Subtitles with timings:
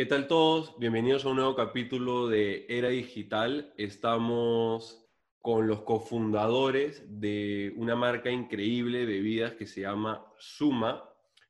[0.00, 0.78] ¿Qué tal todos?
[0.78, 3.74] Bienvenidos a un nuevo capítulo de Era Digital.
[3.76, 5.06] Estamos
[5.42, 11.04] con los cofundadores de una marca increíble de bebidas que se llama Suma.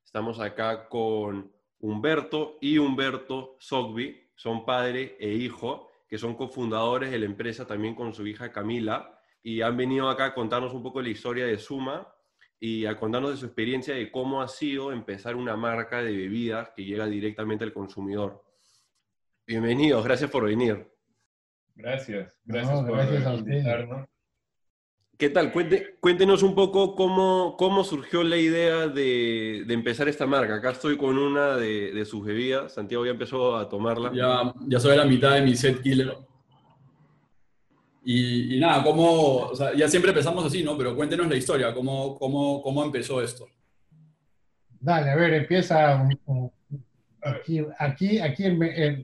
[0.04, 7.20] Estamos acá con Humberto y Humberto Sogby, son padre e hijo, que son cofundadores de
[7.20, 11.00] la empresa también con su hija Camila, y han venido acá a contarnos un poco
[11.00, 12.12] la historia de Suma
[12.62, 16.68] y a contarnos de su experiencia de cómo ha sido empezar una marca de bebidas
[16.76, 18.44] que llega directamente al consumidor.
[19.46, 20.86] Bienvenidos, gracias por venir.
[21.74, 24.08] Gracias, gracias por invitarnos.
[25.20, 25.52] ¿Qué tal?
[26.00, 30.54] cuéntenos un poco cómo, cómo surgió la idea de, empezar esta marca.
[30.54, 32.72] Acá estoy con una de, sus bebidas.
[32.72, 34.10] Santiago ya empezó a tomarla.
[34.14, 36.16] Ya, ya soy la mitad de mi set killer.
[38.02, 40.78] Y, nada, cómo, o sea, ya siempre empezamos así, ¿no?
[40.78, 43.46] Pero cuéntenos la historia, cómo, cómo, cómo empezó esto.
[44.80, 46.08] Dale, a ver, empieza.
[47.22, 48.44] Aquí, aquí, aquí,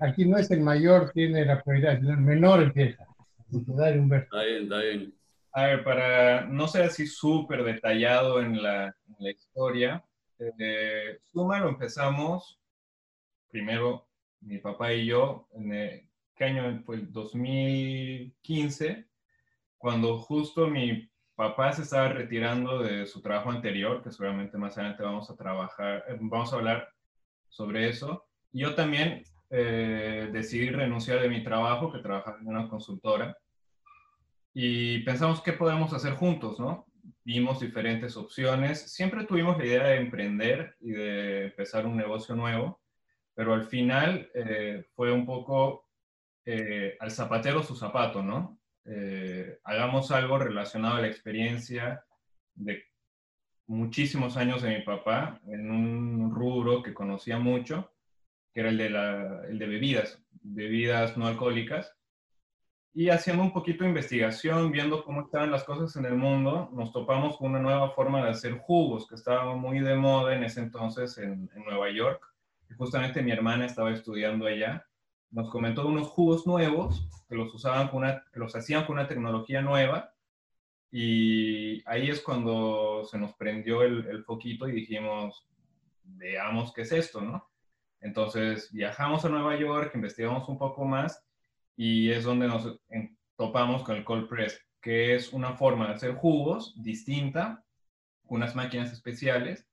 [0.01, 3.07] aquí no es el mayor tiene la prioridad, el menor empieza.
[3.49, 4.37] Dale, Humberto.
[4.37, 5.15] Está bien, está bien.
[5.53, 10.05] A ver, para no ser así súper detallado en la, en la historia,
[10.39, 12.61] eh, Suma lo empezamos
[13.49, 14.07] primero
[14.41, 16.97] mi papá y yo en, el, ¿qué año fue?
[16.97, 19.07] El 2015,
[19.79, 25.03] cuando justo mi papá se estaba retirando de su trabajo anterior, que seguramente más adelante
[25.03, 26.93] vamos a trabajar, eh, vamos a hablar
[27.57, 28.27] sobre eso.
[28.53, 33.37] Yo también eh, decidí renunciar de mi trabajo, que trabajaba en una consultora,
[34.53, 36.87] y pensamos qué podemos hacer juntos, ¿no?
[37.25, 38.93] Vimos diferentes opciones.
[38.93, 42.81] Siempre tuvimos la idea de emprender y de empezar un negocio nuevo,
[43.35, 45.89] pero al final eh, fue un poco
[46.45, 48.59] eh, al zapatero su zapato, ¿no?
[49.65, 52.05] Hagamos algo relacionado a la experiencia
[52.55, 52.85] de
[53.67, 57.93] muchísimos años de mi papá en un rubro que conocía mucho,
[58.53, 58.87] que era el de,
[59.49, 61.93] el de bebidas, bebidas no alcohólicas.
[62.95, 66.93] Y haciendo un poquito de investigación, viendo cómo estaban las cosas en el mundo, nos
[66.93, 70.61] topamos con una nueva forma de hacer jugos que estaba muy de moda en ese
[70.61, 72.27] entonces en, en Nueva York.
[72.71, 74.87] Y justamente mi hermana estaba estudiando allá
[75.31, 79.09] nos comentó unos jugos nuevos que los usaban con una, que los hacían con una
[79.09, 80.15] tecnología nueva
[80.91, 85.47] y ahí es cuando se nos prendió el, el, foquito y dijimos,
[86.03, 87.49] veamos qué es esto, ¿no?
[88.01, 91.25] Entonces viajamos a Nueva York, investigamos un poco más
[91.77, 92.79] y es donde nos
[93.37, 97.65] topamos con el cold press, que es una forma de hacer jugos distinta,
[98.25, 99.69] unas máquinas especiales.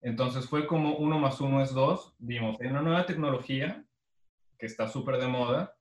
[0.00, 3.84] Entonces fue como uno más uno es dos, vimos, hay una nueva tecnología
[4.58, 5.76] que está súper de moda.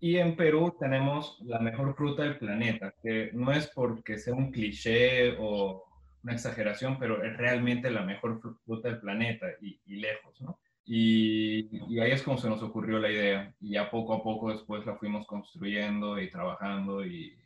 [0.00, 4.52] Y en Perú tenemos la mejor fruta del planeta, que no es porque sea un
[4.52, 5.84] cliché o
[6.22, 10.60] una exageración, pero es realmente la mejor fruta del planeta y, lejos, ¿no?
[10.84, 13.54] Y, ahí es como se nos ocurrió la idea.
[13.60, 17.36] Y ya poco a poco después la fuimos construyendo y trabajando y,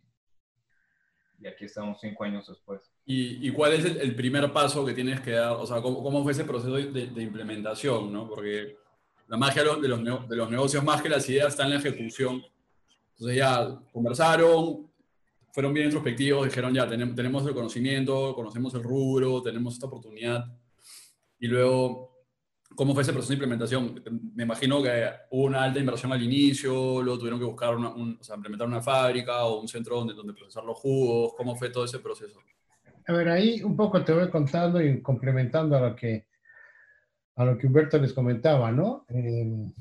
[1.41, 2.82] y aquí estamos cinco años después.
[3.06, 5.52] ¿Y, cuál es el, primer paso que tienes que dar?
[5.52, 8.12] O sea, ¿cómo, cómo fue ese proceso de, de implementación?
[8.12, 8.28] ¿no?
[8.28, 8.76] Porque
[9.32, 12.43] la magia de los, de los negocios más que las ideas está en la ejecución.
[13.12, 14.91] Entonces ya conversaron,
[15.50, 20.44] fueron bien introspectivos, dijeron ya tenemos, el conocimiento, conocemos el rubro, tenemos esta oportunidad.
[21.38, 22.26] Y luego,
[22.76, 24.03] ¿cómo fue ese proceso de implementación?
[24.34, 28.22] Me imagino que hubo una alta inversión al inicio, luego tuvieron que buscar una, o
[28.22, 31.32] sea, implementar una fábrica o un centro donde, donde procesar los jugos.
[31.38, 32.38] ¿Cómo fue todo ese proceso?
[33.06, 36.31] A ver, ahí un poco te voy contando y complementando a lo que
[37.37, 39.06] a lo que Humberto les comentaba, ¿no?
[39.09, 39.72] Eh,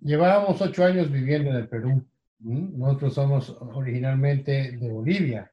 [0.00, 2.04] llevábamos ocho años viviendo en el Perú.
[2.38, 5.52] Nosotros somos originalmente de Bolivia,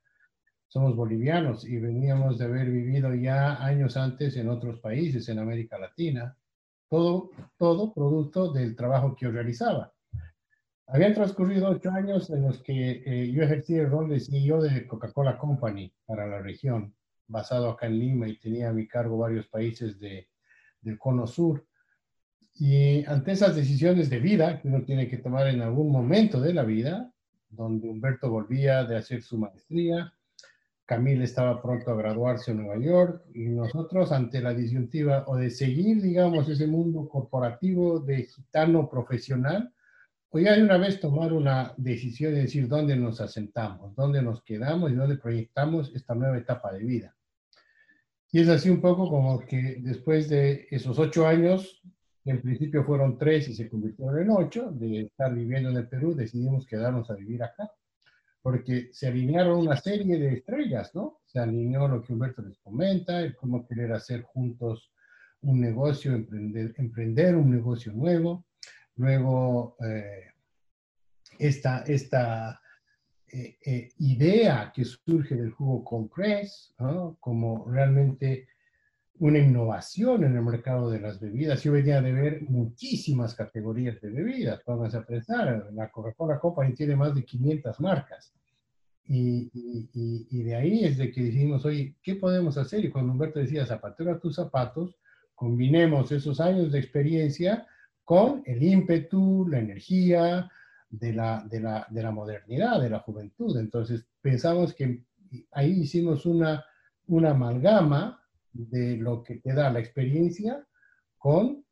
[0.68, 5.78] somos bolivianos y veníamos de haber vivido ya años antes en otros países, en América
[5.78, 6.38] Latina,
[6.90, 9.92] todo, todo producto del trabajo que yo realizaba.
[10.88, 14.88] Habían transcurrido ocho años en los que eh, yo ejercí el rol de CEO de
[14.88, 16.94] Coca-Cola Company para la región
[17.28, 20.30] basado acá en Lima y tenía a mi cargo varios países de,
[20.82, 21.66] del cono sur.
[22.56, 26.54] Y ante esas decisiones de vida que uno tiene que tomar en algún momento de
[26.54, 27.14] la vida,
[27.50, 30.14] donde Humberto volvía de hacer su maestría,
[30.88, 35.50] Camila estaba pronto a graduarse en Nueva York y nosotros ante la disyuntiva o de
[35.50, 39.74] seguir, digamos, ese mundo corporativo de gitano profesional,
[40.30, 44.42] o ya de una vez tomar una decisión de decir dónde nos asentamos, dónde nos
[44.44, 47.17] quedamos y dónde proyectamos esta nueva etapa de vida.
[48.32, 51.82] Y es así un poco como que después de esos ocho años,
[52.24, 55.88] que en principio fueron tres y se convirtieron en ocho, de estar viviendo en el
[55.88, 57.72] Perú, decidimos quedarnos a vivir acá,
[58.42, 61.22] porque se alinearon una serie de estrellas, ¿no?
[61.26, 64.92] Se alineó lo que Humberto les comenta, el cómo querer hacer juntos
[65.42, 68.46] un negocio, emprender, emprender un negocio nuevo,
[68.96, 70.32] luego eh,
[71.40, 72.60] esta, esta
[73.30, 76.74] eh, eh, idea que surge del jugo compress,
[77.20, 78.48] como realmente
[79.20, 81.64] una innovación en el mercado de las bebidas.
[81.64, 86.96] Yo venía de ver muchísimas categorías de bebidas, vamos a pensar, la Coca-Cola Company tiene
[86.96, 88.34] más de 500 marcas.
[89.10, 92.84] Y, y, y, de ahí es de que dijimos, oye, ¿qué podemos hacer?
[92.84, 94.98] Y cuando Humberto decía, zapatero a tus zapatos,
[95.34, 97.66] combinemos esos años de experiencia
[98.04, 100.50] con el ímpetu, la energía
[100.90, 103.58] de la, de la, de la modernidad, de la juventud.
[103.58, 105.04] Entonces pensamos que
[105.52, 106.66] ahí hicimos una,
[107.08, 108.24] una amalgama
[108.54, 110.66] de lo que te da la experiencia
[111.18, 111.64] con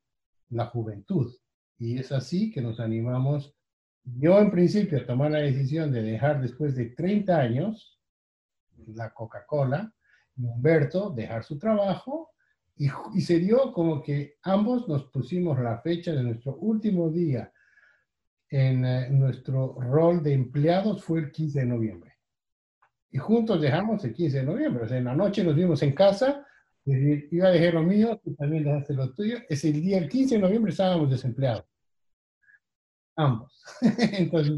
[0.49, 1.33] la juventud.
[1.77, 3.55] Y es así que nos animamos,
[4.03, 7.99] yo en principio, a la decisión de dejar después de 30 años
[8.87, 9.91] la Coca-Cola,
[10.37, 12.31] Humberto dejar su trabajo,
[12.77, 17.51] y, se dio como que ambos nos pusimos la fecha de nuestro último día
[18.55, 22.13] en eh, nuestro rol de empleados fue el 15 de noviembre.
[23.11, 24.85] Y juntos dejamos el 15 de noviembre.
[24.85, 26.45] O sea, en la noche nos vimos en casa
[26.85, 29.39] decir, iba a dejar lo mío, tú también dejaste lo tuyo.
[29.49, 31.65] Es el día, el 15 de noviembre estábamos desempleados.
[33.17, 33.61] Ambos.
[34.13, 34.53] Entonces,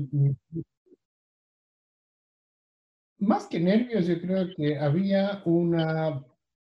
[3.18, 6.24] más que nervios, yo creo que había una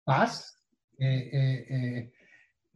[0.04, 0.58] paz,
[0.98, 2.12] eh, eh, eh,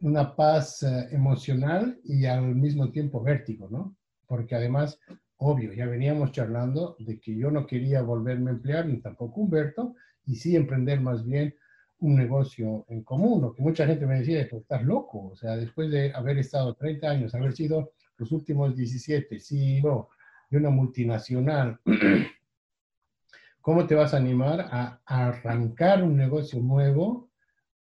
[0.01, 3.95] una paz emocional y al mismo tiempo vértigo, ¿no?
[4.27, 4.99] Porque además,
[5.37, 9.95] obvio, ya veníamos charlando de que yo no quería volverme a emplear, ni tampoco Humberto,
[10.25, 11.55] y sí emprender más bien
[11.99, 15.55] un negocio en común, lo que mucha gente me decía, pues estás loco, o sea,
[15.55, 20.09] después de haber estado 30 años, haber sido los últimos 17 CEO
[20.49, 21.79] de una multinacional,
[23.61, 27.29] ¿cómo te vas a animar a, arrancar un negocio nuevo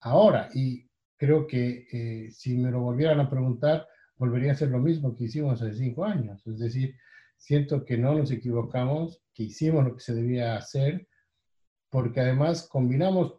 [0.01, 0.49] ahora?
[0.53, 3.87] Y creo que eh, si me lo volvieran a preguntar,
[4.19, 6.45] volvería a ser lo mismo que hicimos hace cinco años.
[6.45, 6.95] Es decir,
[7.37, 11.07] siento que no nos equivocamos, que hicimos lo que se debía hacer,
[11.89, 13.33] porque además combinamos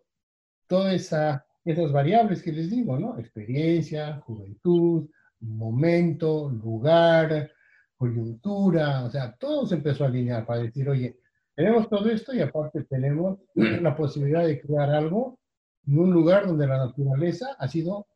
[0.66, 3.18] todas esa, esas variables que les digo, ¿no?
[3.18, 5.08] Experiencia, juventud,
[5.40, 7.52] momento, lugar,
[7.96, 11.18] coyuntura, o sea, todo se empezó a alinear para decir, oye,
[11.54, 15.38] tenemos todo esto y aparte tenemos la posibilidad de crear algo
[15.86, 18.06] en un lugar donde la naturaleza ha sido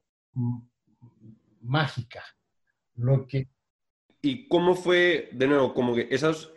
[1.60, 2.22] mágica.
[2.96, 3.48] Lo que...
[4.22, 6.50] ¿Y cómo fue, de nuevo, como que esas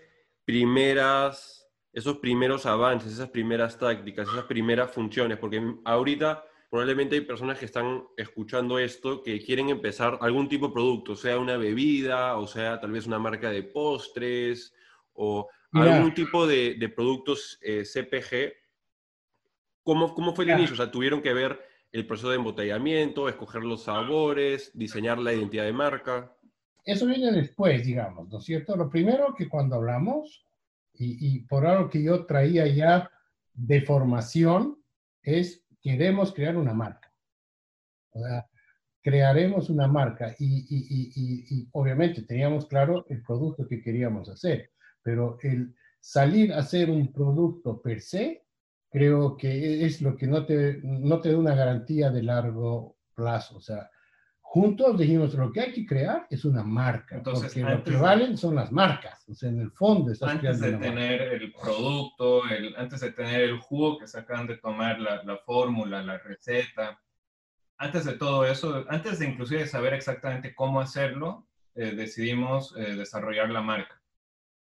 [0.45, 1.57] primeras
[1.97, 7.65] esos primeros avances, esas primeras tácticas, esas primeras funciones, porque ahorita probablemente hay personas que
[7.65, 12.79] están escuchando esto que quieren empezar algún tipo de producto, sea una bebida, o sea
[12.79, 14.75] tal vez una marca de postres,
[15.13, 18.53] o algún tipo de, de productos eh, CPG.
[19.81, 20.73] ¿Cómo, ¿Cómo, fue el inicio?
[20.73, 21.59] O sea, tuvieron que ver
[21.99, 26.31] el proceso de embotellamiento, escoger los sabores, diseñar la identidad de marca.
[26.83, 28.75] Eso viene después, digamos, ¿no es cierto?
[28.75, 30.45] Lo primero que cuando hablamos
[30.93, 33.11] y, por algo que yo traía ya
[33.53, 34.81] de formación,
[35.21, 37.13] es queremos crear una marca.
[38.13, 38.47] Sea,
[39.01, 44.71] crearemos una marca y, obviamente teníamos claro el producto que queríamos hacer,
[45.01, 48.46] pero el salir a hacer un producto per se,
[48.89, 53.57] creo que es lo que no te, no te da una garantía de largo plazo.
[53.57, 53.89] O sea,
[54.41, 58.37] juntos dijimos, lo que hay que crear es una marca, Entonces, porque lo que valen
[58.37, 62.75] son las marcas, o sea, en el fondo estás Antes de tener el producto, el,
[62.77, 66.99] antes de tener el jugo que sacan de tomar la, la, fórmula, la receta,
[67.77, 73.49] antes de todo eso, antes de inclusive saber exactamente cómo hacerlo, eh, decidimos eh, desarrollar
[73.49, 74.01] la marca.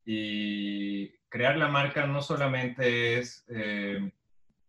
[0.04, 3.44] Y crear la marca no solamente es...
[3.48, 4.10] Eh,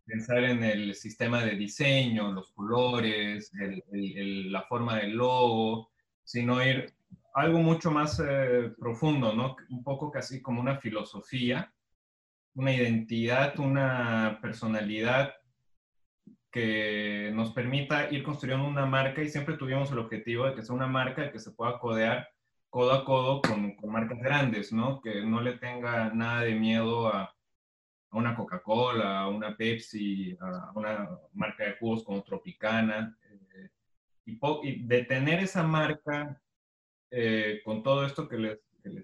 [0.09, 3.51] pensar en el sistema de diseño, los colores,
[3.91, 5.91] la forma del logo,
[6.23, 6.91] sino ir
[7.35, 9.55] algo mucho más eh, profundo, ¿no?
[9.69, 11.71] Un poco casi como una filosofía,
[12.55, 15.33] una identidad, una personalidad
[16.51, 20.75] que nos permita ir construyendo una marca y siempre tuvimos el objetivo de que sea
[20.75, 22.29] una marca que se pueda codear
[22.69, 25.01] codo a codo con, con marcas grandes, ¿no?
[25.01, 27.35] Que no le tenga nada de miedo a,
[28.11, 33.15] una Coca-Cola, a una Pepsi, a una marca de jugos como Tropicana.
[33.55, 33.69] Eh,
[34.25, 36.41] y, de tener esa marca
[37.11, 38.59] eh, con todo esto que les,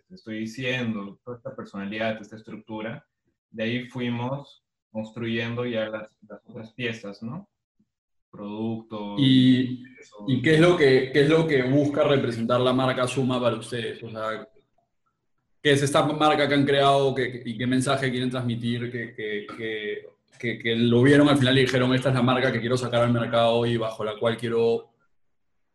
[0.09, 3.05] estoy diciendo, toda esta personalidad, esta estructura,
[3.49, 6.09] de ahí fuimos construyendo ya las,
[6.45, 7.49] otras piezas, ¿no?
[8.35, 9.19] Productos.
[9.19, 9.83] ¿Y,
[10.27, 13.55] ¿y qué, es lo que, qué es lo que busca representar la marca Suma para
[13.55, 14.03] ustedes?
[14.03, 14.47] O sea,
[15.61, 20.75] qué es esta marca que han creado y qué mensaje quieren transmitir, que, que, que,
[20.75, 23.65] lo vieron al final y dijeron, esta es la marca que quiero sacar al mercado
[23.65, 24.91] y bajo la cual quiero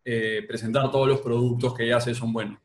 [0.05, 2.61] eh, presentar todos los productos que ella hace son buenos?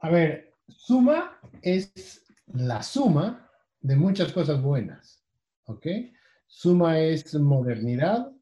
[0.00, 5.24] A ver, suma es la suma de muchas cosas buenas,
[5.64, 5.86] ¿ok?
[6.48, 8.32] Suma es modernidad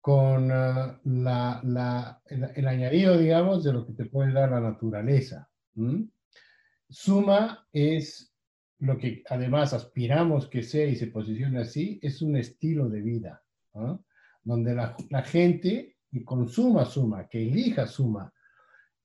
[0.00, 5.48] con ah, la, el, añadido, digamos, de lo que te puede dar la naturaleza.
[6.90, 8.34] Suma es
[8.80, 13.42] lo que además aspiramos que sea y se posicione así, es un estilo de vida,
[14.42, 18.32] donde la, gente que consuma suma, que elija suma,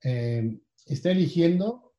[0.02, 1.94] eh, está eligiendo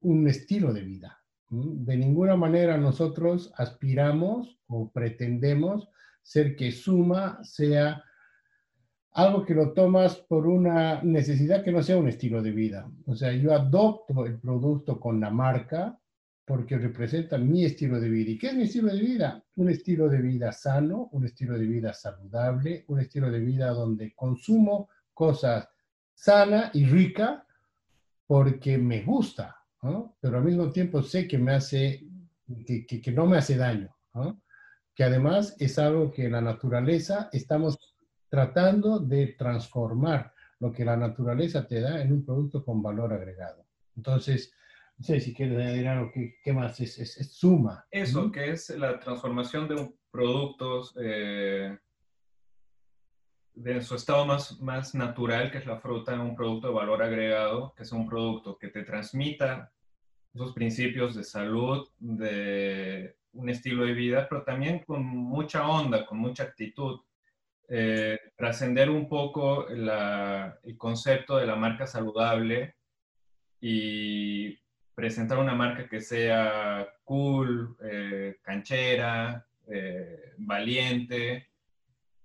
[0.00, 1.21] un estilo de vida.
[1.54, 5.90] De ninguna manera nosotros aspiramos o pretendemos
[6.22, 8.02] ser que suma sea
[9.12, 12.90] algo que lo tomas por una necesidad que no sea un estilo de vida.
[13.04, 15.98] O sea, yo adopto el producto con la marca
[16.46, 18.30] porque representa mi estilo de vida.
[18.30, 19.44] ¿Y qué es mi estilo de vida?
[19.56, 24.14] Un estilo de vida sano, un estilo de vida saludable, un estilo de vida donde
[24.14, 25.68] consumo cosas
[26.14, 27.46] sana y rica
[28.26, 29.61] porque me gusta,
[30.20, 32.06] pero al mismo tiempo sé que me hace,
[32.66, 33.94] que, que, no me hace daño,
[34.94, 37.78] que además es algo que la naturaleza estamos
[38.28, 43.66] tratando de transformar lo que la naturaleza te da en un producto con valor agregado.
[43.96, 44.52] Entonces,
[44.96, 47.84] no sé si quieres añadir algo, ¿qué, más es, es, suma?
[47.90, 51.76] Eso, que es la transformación de un productos eh,
[53.54, 57.74] de su estado más, más natural, que es la fruta, un producto de valor agregado,
[57.76, 59.70] que es un producto que te transmita
[60.34, 66.18] esos principios de salud, de un estilo de vida, pero también con mucha onda, con
[66.18, 67.00] mucha actitud.
[67.68, 72.74] Eh, trascender un poco el concepto de la marca saludable
[73.60, 74.58] y
[74.94, 81.48] presentar una marca que sea cool, eh, canchera, eh, valiente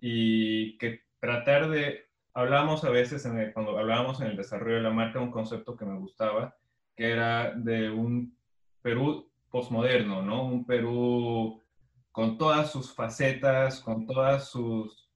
[0.02, 4.92] y que tratar de, hablamos a veces, en cuando hablábamos en el desarrollo de la
[4.92, 6.56] marca, un concepto que me gustaba,
[6.96, 8.36] que era de un
[8.82, 10.46] Perú posmoderno, ¿no?
[10.46, 11.62] Un Perú
[12.12, 15.08] con todas sus facetas, con todas sus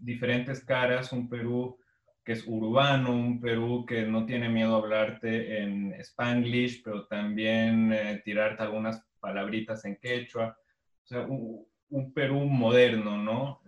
[0.00, 1.78] diferentes caras, un Perú
[2.24, 7.90] que es urbano, un Perú que no tiene miedo a hablarte en spanglish, pero también
[7.92, 10.58] eh, tirarte algunas palabritas en quechua.
[11.04, 11.66] O sea, un,
[12.12, 13.62] Perú moderno, ¿no?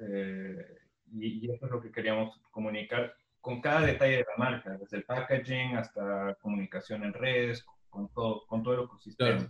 [1.20, 4.98] Eh, y, eso es lo que queríamos comunicar con cada detalle de la marca, desde
[4.98, 9.48] el packaging hasta comunicación en redes, con todo, con todo el ecosistema.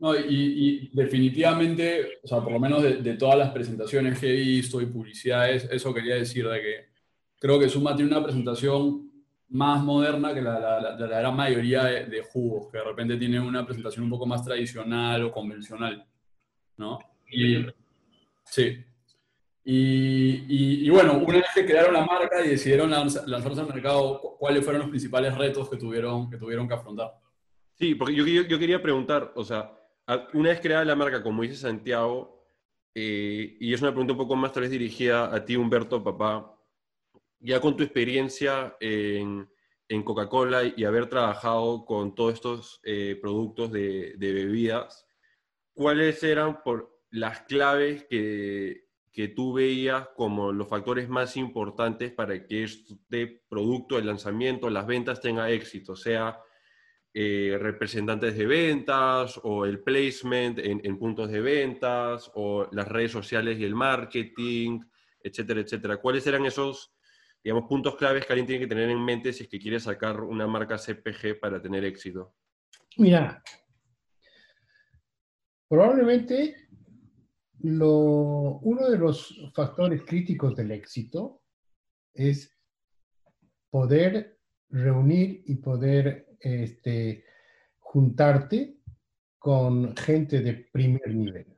[0.00, 4.36] No, y, definitivamente, o sea, por lo menos de, de, todas las presentaciones que he
[4.36, 6.86] visto y publicidades, eso quería decir de que
[7.38, 9.08] creo que Suma tiene una presentación
[9.50, 13.64] más moderna que la, la, la, gran mayoría de, jugos, que de repente tienen una
[13.64, 16.06] presentación un poco más tradicional o convencional,
[16.76, 16.98] ¿no?
[17.30, 17.66] Y,
[18.44, 18.84] sí.
[19.70, 24.64] Y, y, bueno, una vez que crearon la marca y decidieron lanzarse al mercado, ¿cuáles
[24.64, 27.12] fueron los principales retos que tuvieron que, tuvieron que afrontar?
[27.74, 29.78] Sí, porque yo, yo, quería preguntar, o sea,
[30.32, 32.46] una vez creada la marca, como dice Santiago,
[32.94, 36.58] eh, y es una pregunta un poco más tal vez dirigida a ti, Humberto, papá,
[37.38, 39.50] ya con tu experiencia en,
[40.02, 45.06] Coca-Cola y haber trabajado con todos estos eh, productos de, bebidas,
[45.74, 48.87] ¿cuáles eran por las claves que,
[49.18, 54.86] que, tú veías como los factores más importantes para que este producto, el lanzamiento, las
[54.86, 55.96] ventas tenga éxito?
[55.96, 56.38] sea,
[57.12, 63.10] eh, representantes de ventas o el placement en, en, puntos de ventas o las redes
[63.10, 64.80] sociales y el marketing,
[65.20, 65.96] etcétera, etcétera.
[65.96, 66.92] ¿Cuáles eran esos
[67.42, 70.20] digamos, puntos claves que alguien tiene que tener en mente si es que quiere sacar
[70.20, 72.34] una marca CPG para tener éxito?
[72.96, 73.42] Mira,
[75.68, 76.67] probablemente
[77.60, 81.42] lo, uno de los factores críticos del éxito
[82.14, 82.56] es
[83.70, 84.38] poder
[84.70, 87.24] reunir y poder este,
[87.78, 88.76] juntarte
[89.38, 91.56] con gente de primer nivel,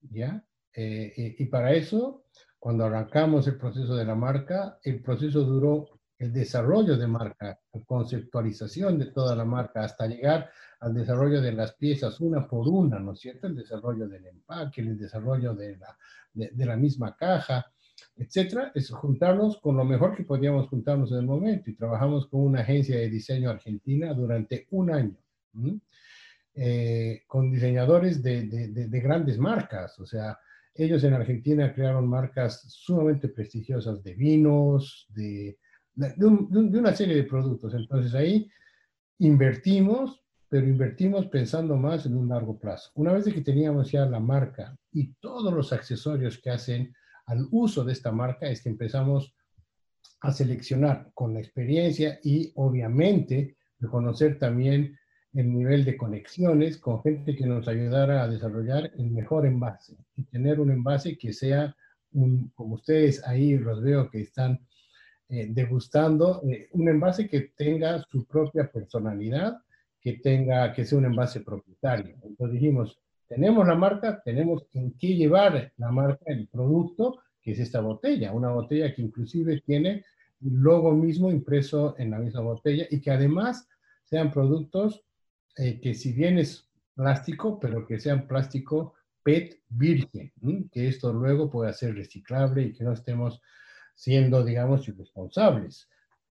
[0.00, 0.44] ¿ya?
[0.72, 2.24] Eh, eh, y para eso
[2.58, 7.84] cuando arrancamos el proceso de la marca, el proceso duró el desarrollo de marca, la
[7.84, 12.98] conceptualización de toda la marca, hasta llegar al desarrollo de las piezas una por una,
[12.98, 13.46] ¿no es cierto?
[13.46, 15.96] El desarrollo del empaque, el desarrollo de la,
[16.32, 17.66] de, la misma caja,
[18.16, 21.70] etcétera, es juntarnos con lo mejor que podíamos juntarnos en el momento.
[21.70, 25.16] Y trabajamos con una agencia de diseño argentina durante un año,
[26.54, 30.36] eh, con diseñadores de, de, de, grandes marcas, o sea,
[30.74, 35.58] ellos en Argentina crearon marcas sumamente prestigiosas de vinos, de,
[35.98, 37.74] de, una serie de productos.
[37.74, 38.48] Entonces ahí
[39.18, 42.90] invertimos, pero invertimos pensando más en un largo plazo.
[42.94, 46.94] Una vez que teníamos ya la marca y todos los accesorios que hacen
[47.26, 49.34] al uso de esta marca es que empezamos
[50.20, 54.96] a seleccionar con la experiencia y obviamente reconocer también
[55.34, 60.24] el nivel de conexiones con gente que nos ayudara a desarrollar el mejor envase y
[60.24, 61.76] tener un envase que sea,
[62.12, 64.58] un, como ustedes ahí los veo que están
[65.28, 69.58] eh, degustando, eh, un envase que tenga su propia personalidad,
[70.00, 72.16] que tenga, que sea un envase propietario.
[72.22, 77.58] Entonces dijimos, tenemos la marca, tenemos en qué llevar la marca, el producto, que es
[77.58, 80.04] esta botella, una botella que inclusive tiene
[80.40, 83.68] logo mismo impreso en la misma botella y que además
[84.04, 85.04] sean productos
[85.56, 90.32] eh, que si bien es plástico, pero que sean plástico PET virgen,
[90.72, 93.42] que esto luego pueda ser reciclable y que no estemos
[93.98, 95.88] siendo, digamos, irresponsables.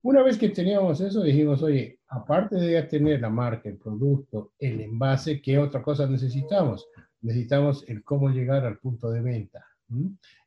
[0.01, 4.79] Una vez que teníamos eso, dijimos, oye, aparte de tener la marca, el producto, el
[4.79, 6.87] envase, ¿qué otra cosa necesitamos?
[7.19, 9.65] Necesitamos el cómo llegar al punto de venta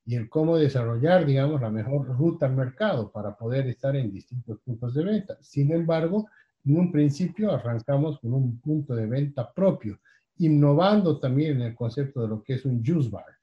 [0.06, 4.58] y el cómo desarrollar, digamos, la mejor ruta al mercado para poder estar en distintos
[4.60, 5.36] puntos de venta.
[5.42, 6.28] Sin embargo,
[6.64, 10.00] en un principio arrancamos con un punto de venta propio,
[10.38, 13.36] innovando también en el concepto de lo que es un juice bar.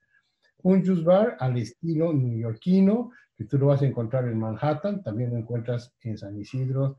[0.62, 5.30] Un juice bar al estilo neoyorquino, que tú lo vas a encontrar en Manhattan, también
[5.30, 6.98] lo encuentras en San Isidro,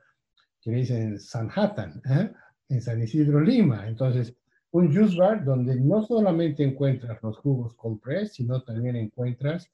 [0.59, 2.31] que le dicen Sanhattan, ¿eh?
[2.67, 3.87] en San Isidro, Lima.
[3.87, 4.35] Entonces,
[4.71, 9.71] un juice bar donde no solamente encuentras los jugos cold sino también encuentras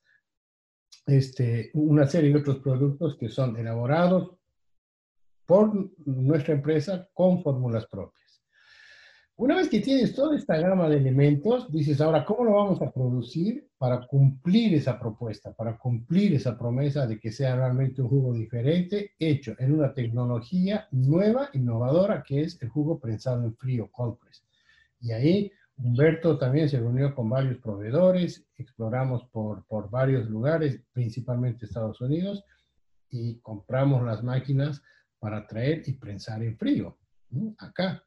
[1.06, 4.36] este, una serie de otros productos que son elaborados
[5.46, 5.72] por
[6.06, 8.27] nuestra empresa con fórmulas propias.
[9.40, 12.92] Una vez que tienes toda esta gama de elementos, dices, ahora, ¿cómo lo vamos a
[12.92, 18.34] producir para cumplir esa propuesta, para cumplir esa promesa de que sea realmente un jugo
[18.34, 24.18] diferente, hecho en una tecnología nueva, innovadora, que es el jugo prensado en frío, cold
[24.18, 24.44] press?
[25.00, 31.68] Y ahí Humberto también se reunió con varios proveedores, exploramos por, por varios lugares, principalmente
[31.68, 32.44] Estados Unidos,
[33.12, 34.82] y compramos las máquinas
[35.20, 36.98] para traer y prensar en frío,
[37.60, 38.04] acá.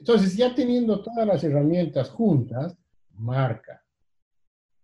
[0.00, 2.74] Entonces, ya teniendo todas las herramientas juntas,
[3.12, 3.84] marca,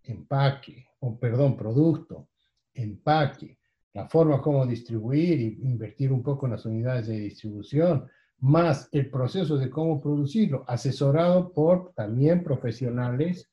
[0.03, 2.29] empaque, o perdón, producto,
[2.71, 3.57] empaque,
[3.93, 9.09] la forma como distribuir y invertir un poco en las unidades de distribución, más el
[9.09, 13.49] proceso de cómo producirlo, asesorado por también profesionales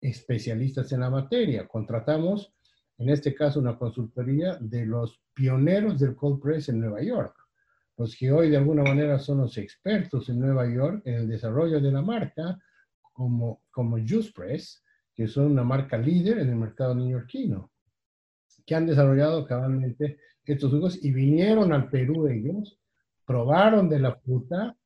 [0.00, 1.68] especialistas en la materia.
[1.68, 2.52] Contratamos,
[2.98, 7.43] en este caso, una consultoría de los pioneros del cold press en Nueva York
[7.96, 11.80] los que hoy de alguna manera son los expertos en Nueva York en el desarrollo
[11.80, 12.58] de la marca,
[13.12, 14.82] como, como Juice Press,
[15.14, 17.70] que son una marca líder en el mercado neoyorquino,
[18.66, 22.78] que han desarrollado cabalmente estos jugos y vinieron al Perú ellos,
[23.24, 24.76] probaron de la fruta,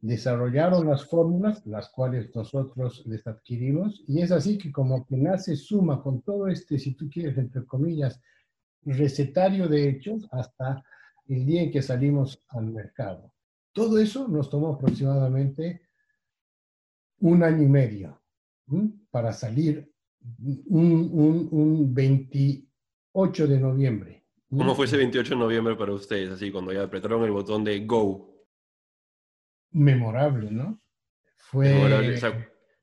[0.00, 5.56] desarrollaron las fórmulas, las cuales nosotros les adquirimos, y es así que como que nace
[5.56, 8.20] suma con todo este, si tú quieres, entre comillas,
[8.84, 10.84] recetario de hechos, hasta
[11.28, 13.32] el día en que salimos al mercado.
[13.72, 15.88] Todo eso nos tomó aproximadamente
[17.20, 18.22] un año y medio
[19.10, 19.92] para salir
[20.66, 24.24] un, un, 28 de noviembre.
[24.50, 27.84] ¿Cómo fue ese 28 de noviembre para ustedes, así cuando ya apretaron el botón de
[27.86, 28.46] Go?
[29.70, 30.80] Memorable, ¿no?
[31.36, 32.16] Fue...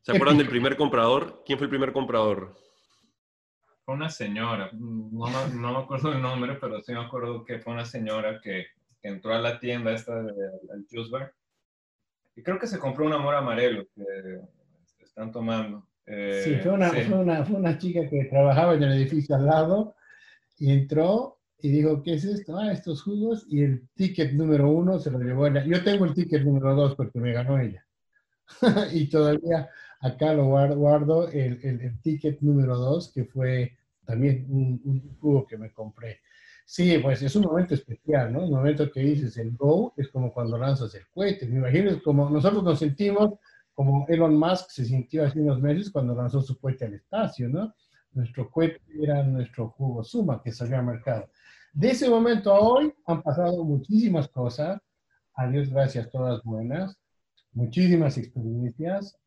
[0.02, 1.42] ¿Se acuerdan del primer comprador?
[1.46, 2.56] ¿Quién fue el primer comprador?
[3.86, 7.74] Fue una señora, no, no, me acuerdo el nombre, pero sí me acuerdo que fue
[7.74, 8.66] una señora que,
[9.00, 11.32] que entró a la tienda esta del Juice Bar
[12.36, 15.88] y creo que se compró un amor amarelo que están tomando.
[16.06, 19.46] Eh, sí, fue una, Fue, una, fue una chica que trabajaba en el edificio al
[19.46, 19.96] lado
[20.58, 22.58] y entró y dijo, ¿qué es esto?
[22.58, 25.64] Ah, estos jugos y el ticket número uno se lo llevó ella.
[25.66, 27.86] Yo tengo el ticket número dos porque me ganó ella.
[28.94, 29.70] y todavía
[30.02, 35.58] acá lo guardo, el, el, ticket número dos, que fue también un, un, jugo que
[35.58, 36.20] me compré.
[36.66, 38.46] Sí, pues es un momento especial, ¿no?
[38.46, 41.48] Un momento que dices el go es como cuando lanzas el cohete.
[41.48, 43.34] Me imagino es como nosotros nos sentimos
[43.76, 47.76] como Elon Musk se sintió hace unos meses cuando lanzó su cohete al espacio, ¿no?
[48.14, 51.30] Nuestro cohete era nuestro jugo Suma que salió al mercado.
[51.74, 54.82] De ese momento a hoy han pasado muchísimas cosas,
[55.34, 56.98] a Dios gracias, todas buenas,
[57.52, 59.18] muchísimas experiencias,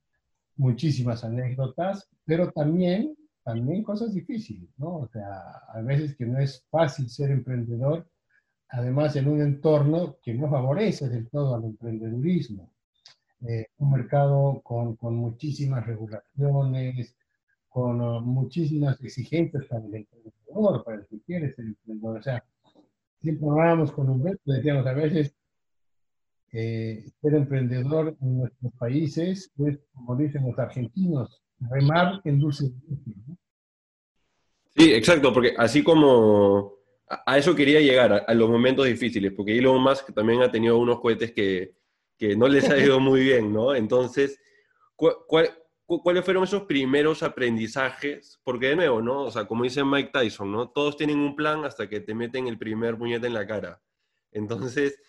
[0.58, 4.98] muchísimas anécdotas, pero también, también cosas difíciles, ¿no?
[4.98, 5.40] O sea,
[5.72, 8.06] a veces que no es fácil ser emprendedor,
[8.68, 12.70] además en un entorno que no favorece del todo al emprendedurismo.
[13.46, 17.16] Eh, un mercado con, con, muchísimas regulaciones,
[17.68, 22.18] con uh, muchísimas exigencias para el emprendedor, para el que quiere ser emprendedor.
[22.18, 22.44] O sea,
[23.22, 25.34] siempre hablábamos con un decíamos a veces,
[26.52, 32.72] eh, ser emprendedor en nuestros países es, como dicen los argentinos, remar en dulce.
[34.76, 39.82] Sí, exacto, porque así como a, eso quería llegar, a, los momentos difíciles, porque Elon
[39.82, 41.74] Musk también ha tenido unos cohetes que,
[42.16, 43.74] que no les ha ido muy bien, ¿no?
[43.74, 44.40] Entonces,
[44.96, 48.38] cuáles fueron esos primeros aprendizajes?
[48.44, 49.22] Porque de nuevo, ¿no?
[49.22, 50.68] O sea, como dice Mike Tyson, ¿no?
[50.68, 53.80] Todos tienen un plan hasta que te meten el primer puñete en la cara.
[54.32, 55.00] Entonces,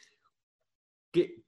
[1.11, 1.43] ¿qué,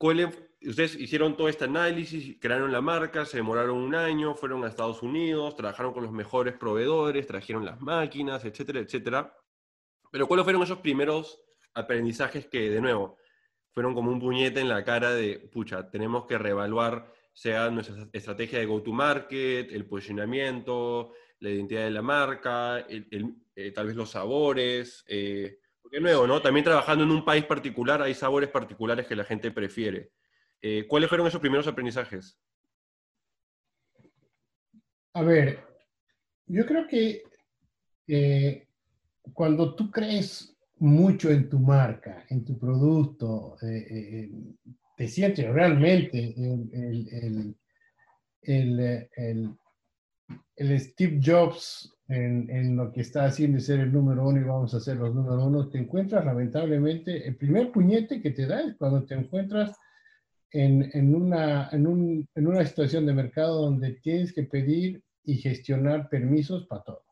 [0.63, 5.01] ustedes hicieron todo este análisis, crearon la marca, se demoraron un año, fueron a Estados
[5.01, 9.35] Unidos, trabajaron con los mejores proveedores, trajeron las máquinas, etcétera, etcétera.
[10.11, 11.41] Pero ¿cuáles fueron esos primeros
[11.73, 13.17] aprendizajes que, de nuevo,
[13.71, 18.59] fueron como un puñete en la cara de, pucha, tenemos que reevaluar sea nuestra estrategia
[18.59, 25.03] de go-to-market, el posicionamiento, la identidad de la marca, eh, tal vez los sabores.
[25.07, 25.59] Eh,
[25.91, 26.41] porque nuevo, ¿no?
[26.41, 30.11] También trabajando en un país particular hay sabores particulares que la gente prefiere.
[30.61, 32.39] Eh, ¿Cuáles fueron esos primeros aprendizajes?
[35.13, 35.59] A ver,
[36.45, 37.23] yo creo que
[39.33, 47.55] cuando tú crees mucho en tu marca, en tu producto, te sientes realmente el, el,
[49.15, 49.57] el,
[50.55, 54.73] el, Steve Jobs en, en, lo que está haciendo ser el número uno y vamos
[54.73, 58.75] a ser los número uno, te encuentras lamentablemente, el primer puñete que te da es
[58.75, 59.77] cuando te encuentras
[60.51, 65.37] en, en, una, en, un, en una situación de mercado donde tienes que pedir y
[65.37, 67.05] gestionar permisos para todo.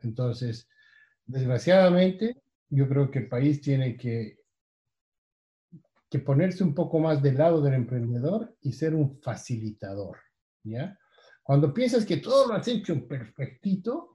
[0.00, 0.68] Entonces,
[1.26, 2.36] desgraciadamente,
[2.68, 4.36] yo creo que el país tiene que
[6.12, 10.18] que ponerse un poco más del lado del emprendedor y ser un facilitador,
[10.62, 10.98] ¿ya?
[11.42, 14.11] Cuando piensas que todo lo has hecho perfectito,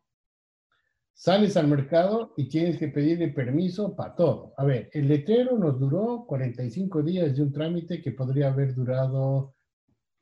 [1.17, 4.53] sales al mercado y tienes que pedirle permiso para todo.
[4.55, 9.55] A ver, el letrero nos duró 45 días de un trámite que podría haber durado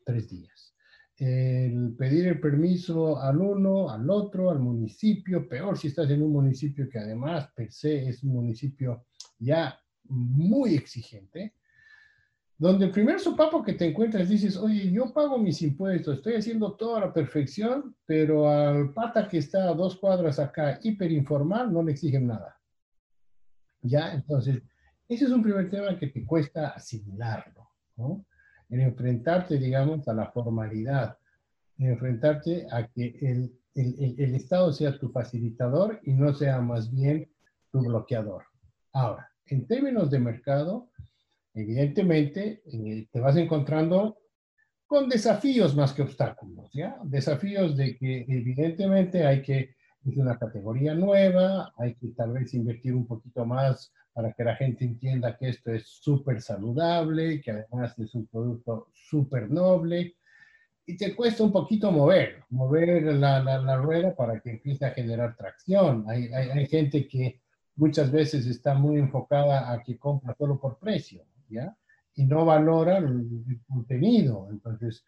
[0.06, 0.74] tres días.
[1.18, 6.32] El pedir el permiso al uno, al otro, al municipio, peor si estás en un
[6.32, 9.06] municipio que además per se es un municipio
[9.38, 11.56] ya muy exigente,
[12.58, 16.74] donde el primer sopapo que te encuentras dices, oye, yo pago mis impuestos, estoy haciendo
[16.74, 21.84] todo a la perfección, pero al pata que está a dos cuadras acá, hiperinformal, no
[21.84, 22.58] le exigen nada.
[23.82, 24.14] ¿Ya?
[24.14, 24.64] Entonces,
[25.08, 28.26] ese es un primer tema que te cuesta asimilarlo, ¿no?
[28.70, 31.18] En enfrentarte, digamos, a la formalidad,
[31.78, 36.90] en enfrentarte a que el, el, el Estado sea tu facilitador y no sea más
[36.90, 37.30] bien
[37.70, 38.46] tu bloqueador.
[38.94, 40.90] Ahora, en términos de mercado,
[41.56, 42.62] evidentemente
[43.12, 44.18] te vas encontrando
[44.86, 46.98] con desafíos más que obstáculos, ¿ya?
[47.04, 52.94] Desafíos de que evidentemente hay que, es una categoría nueva, hay que tal vez invertir
[52.94, 57.98] un poquito más para que la gente entienda que esto es súper saludable, que además
[57.98, 60.16] es un producto súper noble,
[60.86, 64.92] y te cuesta un poquito mover, mover la, la, la, rueda para que empiece a
[64.92, 66.06] generar tracción.
[66.08, 67.42] Hay, hay, hay gente que
[67.76, 71.26] muchas veces está muy enfocada a que compra solo por precio,
[72.16, 74.48] Y no valora el, contenido.
[74.50, 75.06] Entonces,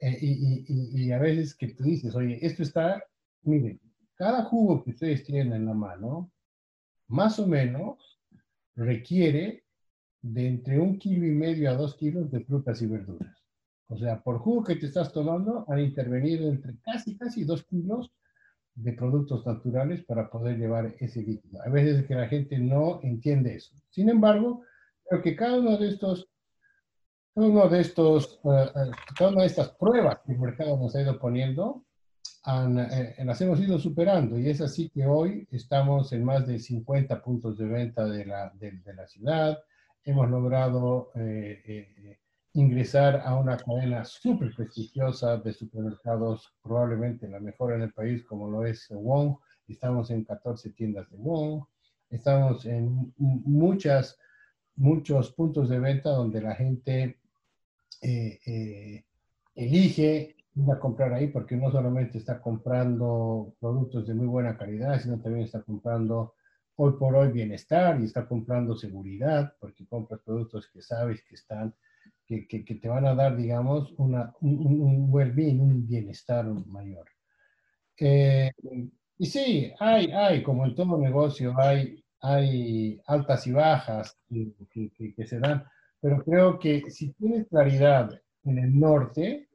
[0.00, 3.02] eh, y, y, a veces que tú dices, oye, esto está,
[3.42, 3.80] miren,
[4.14, 6.30] cada jugo que ustedes tienen en la mano,
[7.08, 8.20] más o menos
[8.74, 9.64] requiere
[10.22, 13.36] de entre un kilo y medio a dos kilos de frutas y verduras.
[13.88, 18.12] O sea, por jugo que te estás tomando, han intervenido entre casi, casi dos kilos
[18.74, 21.62] de productos naturales para poder llevar ese líquido.
[21.62, 23.74] A veces que la gente no entiende eso.
[23.90, 24.62] Sin embargo,
[25.08, 26.28] Creo que cada uno de estos,
[27.34, 30.94] cada uno de estos, eh, eh, cada una de estas pruebas que el mercado nos
[30.96, 31.84] ha ido poniendo,
[32.46, 37.22] eh, las hemos ido superando y es así que hoy estamos en más de 50
[37.22, 39.58] puntos de venta de la, de, la ciudad.
[40.04, 41.10] Hemos logrado
[42.52, 48.48] ingresar a una cadena súper prestigiosa de supermercados, probablemente la mejor en el país, como
[48.48, 49.36] lo es Wong.
[49.68, 51.64] Estamos en 14 tiendas de Wong.
[52.10, 54.16] Estamos en muchas
[54.76, 57.18] muchos puntos de venta donde la gente
[58.02, 59.04] eh, eh,
[59.54, 65.00] elige ir a comprar ahí porque no solamente está comprando productos de muy buena calidad,
[65.00, 66.34] sino también está comprando
[66.76, 71.74] hoy por hoy bienestar y está comprando seguridad porque compras productos que sabes que están,
[72.26, 77.06] que, que, te van a dar, digamos, una, un, un well-being, un bienestar mayor.
[77.98, 78.50] Eh,
[79.18, 85.38] y sí, hay, hay, como en todo negocio, hay hay altas y bajas que, se
[85.38, 85.64] dan,
[86.00, 88.10] pero creo que si tienes claridad
[88.44, 89.48] en el norte,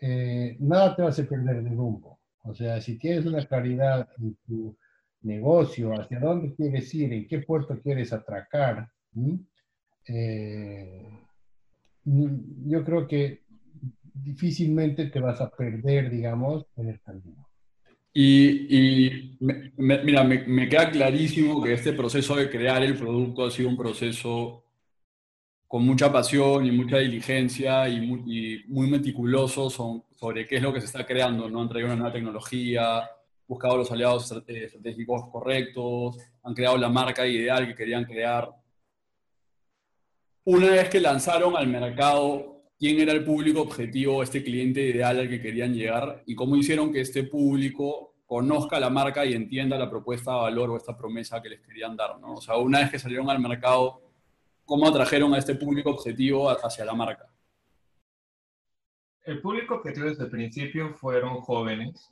[0.00, 2.20] eh, nada te va a perder de rumbo.
[2.42, 4.76] O sea, si tienes una claridad en tu
[5.22, 8.88] negocio, hacia dónde quieres ir, en qué puerto quieres atracar,
[10.06, 11.20] eh,
[12.04, 13.44] yo creo que
[14.12, 17.48] difícilmente te vas a perder, digamos, en el camino.
[18.16, 19.38] Y, y
[19.76, 24.64] mira, me, queda clarísimo que este proceso de crear el producto ha sido un proceso
[25.66, 30.80] con mucha pasión y mucha diligencia y muy, muy meticuloso sobre, qué es lo que
[30.80, 31.60] se está creando, ¿no?
[31.60, 33.02] Han traído una nueva tecnología,
[33.48, 38.48] buscado los aliados eh, estratégicos correctos, han creado la marca ideal que querían crear.
[40.44, 42.53] Una vez que lanzaron al mercado
[42.84, 46.92] quién era el público objetivo, este cliente ideal al que querían llegar y cómo hicieron
[46.92, 51.40] que este público conozca la marca y entienda la propuesta de valor o esta promesa
[51.40, 52.34] que les querían dar, ¿no?
[52.34, 54.02] O sea, una vez que salieron al mercado,
[54.66, 57.26] ¿cómo atrajeron a este público objetivo hacia la marca?
[59.22, 62.10] El público objetivo desde el principio fueron jóvenes.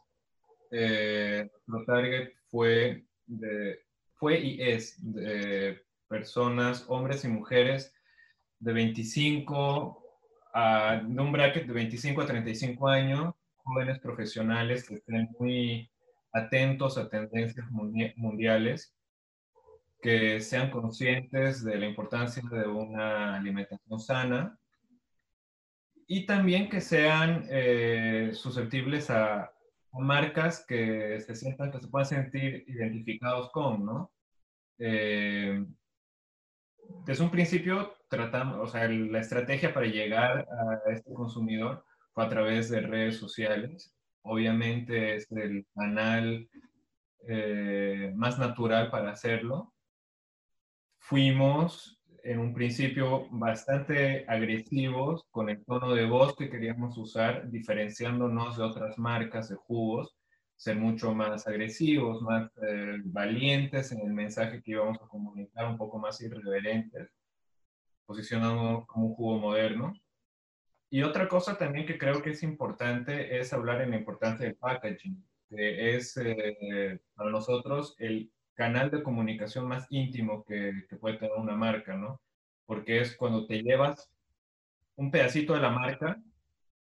[0.71, 1.51] Eh,
[1.87, 3.05] target fue,
[4.15, 7.95] fue y es de personas, hombres y mujeres
[8.59, 10.02] de 25
[10.55, 13.35] de un bracket de 25 a 35 años,
[13.65, 15.91] jóvenes profesionales que estén muy
[16.33, 18.95] atentos a tendencias mundiales,
[20.01, 24.59] que sean conscientes de la importancia de una alimentación sana
[26.07, 29.51] y también que sean eh, susceptibles a,
[29.95, 34.11] marcas que se sientan, que se puedan sentir identificados con, ¿no?
[34.79, 35.67] Eh,
[37.05, 40.47] desde un principio tratamos, o sea, la estrategia para llegar
[40.87, 43.95] a este consumidor fue a través de redes sociales.
[44.23, 46.49] Obviamente es el canal
[47.27, 49.73] eh, más natural para hacerlo.
[50.99, 58.57] Fuimos en un principio bastante agresivos con el tono de voz que queríamos usar, diferenciándonos
[58.57, 60.17] de otras marcas de jugos,
[60.63, 65.77] ser mucho más agresivos, más eh, valientes en el mensaje que íbamos a comunicar, un
[65.77, 67.11] poco más irreverentes,
[68.07, 69.93] posicionando como un jugo moderno.
[70.89, 74.55] Y otra cosa también que creo que es importante es hablar en la importancia del
[74.55, 81.17] packaging, que es eh, para nosotros el canal de comunicación más íntimo que, que puede
[81.17, 82.21] tener una marca, ¿no?
[82.67, 84.13] Porque es cuando te llevas
[84.95, 86.23] un pedacito de la marca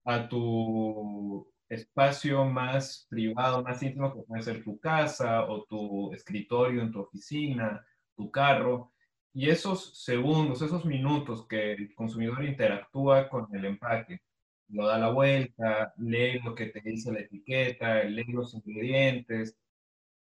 [0.04, 6.82] a tu espacio más privado, más íntimo, que puede ser tu casa o tu escritorio
[6.82, 8.92] en tu oficina, tu carro.
[9.34, 14.20] Y esos segundos, esos minutos que el consumidor interactúa con el empaque,
[14.68, 19.56] lo da la vuelta, lee lo que te dice la etiqueta, lee los ingredientes,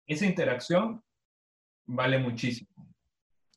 [0.06, 1.02] esa interacción
[1.86, 2.70] vale muchísimo.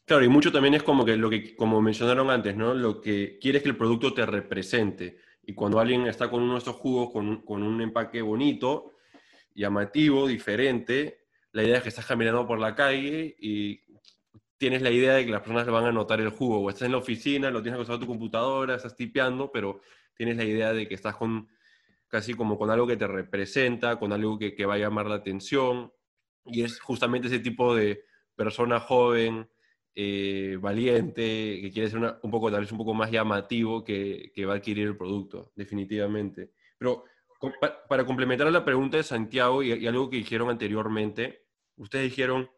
[0.05, 2.73] Claro, y mucho también es como que lo que, como mencionaron antes, ¿no?
[2.73, 5.19] Lo que quieres que el producto te represente.
[5.49, 8.93] Y cuando alguien está con uno de estos jugos con, con, un empaque bonito,
[9.55, 11.21] llamativo, diferente,
[11.53, 13.81] la idea es que estás caminando por la calle y
[14.59, 16.59] tienes la idea de que las personas van a notar el jugo.
[16.59, 19.81] O estás en la oficina, lo tienes que usar tu computadora, estás tipeando, pero
[20.15, 21.49] tienes la idea de que estás con
[22.09, 25.15] casi como con algo que te representa, con algo que, que va a llamar la
[25.15, 25.91] atención.
[26.45, 28.03] Y es justamente ese tipo de
[28.35, 29.49] persona joven,
[30.01, 34.53] eh, valiente, que quiere ser un poco, tal vez un poco más llamativo que, va
[34.53, 36.53] a adquirir el producto, definitivamente.
[36.77, 37.03] Pero
[37.89, 42.49] para complementar la pregunta de Santiago y, algo que dijeron anteriormente, ustedes dijeron,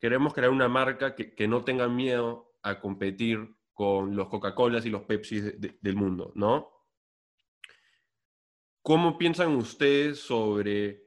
[0.00, 4.90] queremos crear una marca que, que no tenga miedo a competir con los Coca-Colas y
[4.90, 6.68] los Pepsi del mundo, ¿no?
[8.82, 11.04] ¿Cómo piensan ustedes sobre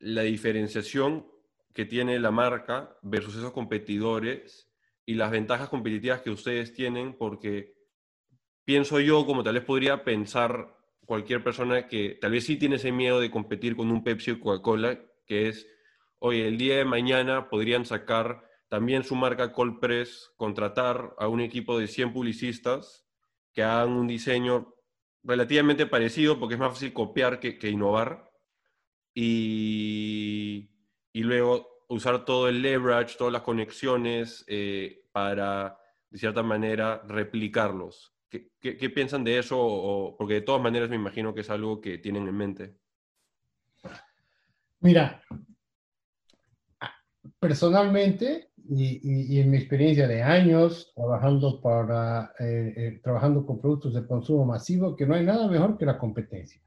[0.00, 1.26] la diferenciación
[1.72, 4.67] que tiene la marca versus esos competidores
[5.08, 7.72] y las ventajas competitivas que ustedes tienen, porque
[8.66, 12.92] pienso yo, como tal vez podría pensar cualquier persona que tal vez sí tiene ese
[12.92, 15.66] miedo de competir con un Pepsi o Coca-Cola, que es,
[16.18, 21.40] oye, el día de mañana podrían sacar también su marca Cold Press, contratar a un
[21.40, 23.06] equipo de 100 publicistas
[23.54, 24.74] que hagan un diseño
[25.22, 28.30] relativamente parecido, porque es más fácil copiar que, que innovar,
[29.14, 30.68] y,
[31.14, 35.78] y luego usar todo el leverage, todas las conexiones eh, para,
[36.10, 38.14] de cierta manera, replicarlos.
[38.28, 39.58] ¿Qué, qué, piensan de eso?
[39.58, 42.74] O, porque de todas maneras me imagino que es algo que tienen en mente.
[44.80, 45.22] Mira,
[47.40, 53.94] personalmente y, y, en mi experiencia de años trabajando, para, eh, eh, trabajando con productos
[53.94, 56.60] de consumo masivo, que no hay nada mejor que la competencia,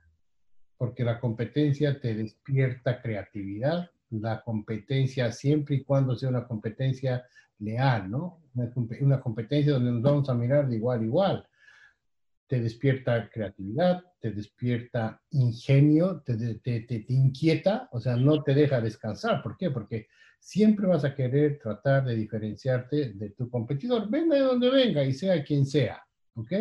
[0.77, 7.26] porque la competencia te despierta creatividad, la competencia siempre y cuando sea una competencia
[7.60, 8.41] leal, ¿no?
[8.54, 11.47] Una, competencia donde nos vamos a mirar de igual a igual.
[12.47, 18.82] Te despierta creatividad, te despierta ingenio, te, te, te, inquieta, o sea, no te deja
[18.82, 19.41] descansar.
[19.41, 19.71] ¿Por qué?
[19.71, 20.08] Porque
[20.39, 25.13] siempre vas a querer tratar de diferenciarte de tu competidor, venga de donde venga y
[25.13, 26.52] sea quien sea, ¿ok?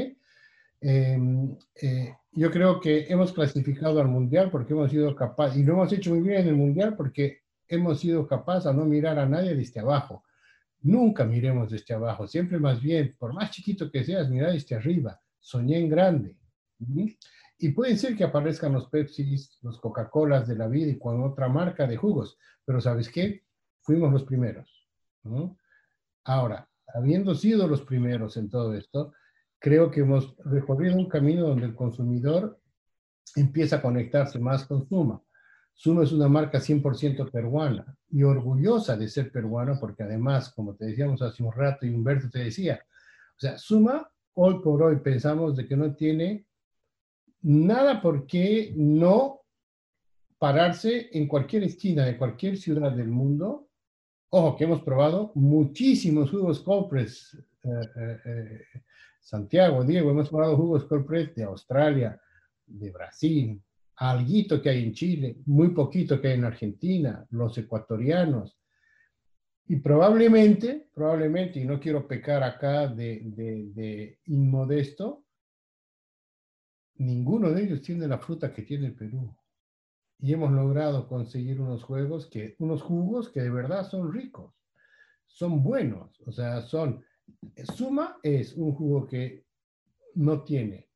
[0.81, 5.75] Em, eh, yo creo que hemos clasificado al mundial porque hemos sido capaces, y lo
[5.75, 9.27] hemos hecho muy bien en el mundial porque hemos sido capaces a no mirar a
[9.27, 10.25] nadie desde abajo.
[10.83, 15.21] Nunca miremos desde abajo, siempre más bien, por más chiquito que seas, mirar desde arriba.
[15.39, 16.35] Soñé en grande.
[17.59, 21.49] Y puede ser que aparezcan los Pepsi, los Coca-Colas de la vida y con otra
[21.49, 23.45] marca de jugos, pero ¿sabes qué?
[23.83, 24.89] Fuimos los primeros.
[26.25, 29.13] Ahora, habiendo sido los primeros en todo esto,
[29.61, 32.59] creo que hemos recorrido un camino donde el consumidor
[33.37, 35.23] empieza a conectarse más con Suma.
[35.75, 40.87] Suma es una marca 100% peruana y orgullosa de ser peruana porque además, como te
[40.87, 42.85] decíamos hace un rato y Humberto te decía,
[43.37, 46.47] o sea, Suma hoy por hoy pensamos de que no tiene
[47.43, 49.41] nada por qué no
[50.39, 53.70] pararse en cualquier esquina de cualquier ciudad del mundo.
[54.33, 58.63] Ojo, que hemos probado muchísimos jugos Copres, eh, eh, eh,
[59.21, 62.21] Santiago, Diego, hemos probado jugos Copres de Australia,
[62.65, 63.61] de Brasil,
[63.97, 68.57] alguito que hay en Chile, muy poquito que hay en Argentina, los ecuatorianos.
[69.67, 75.25] Y probablemente, probablemente, y no quiero pecar acá de, de, inmodesto,
[76.99, 79.35] ninguno de ellos tiene la fruta que tiene el Perú.
[80.23, 84.55] Y hemos logrado conseguir unos juegos que, unos jugos que de verdad son ricos,
[85.27, 87.05] son buenos, o sea, son,
[87.75, 89.47] Suma es un jugo que
[90.15, 90.91] no tiene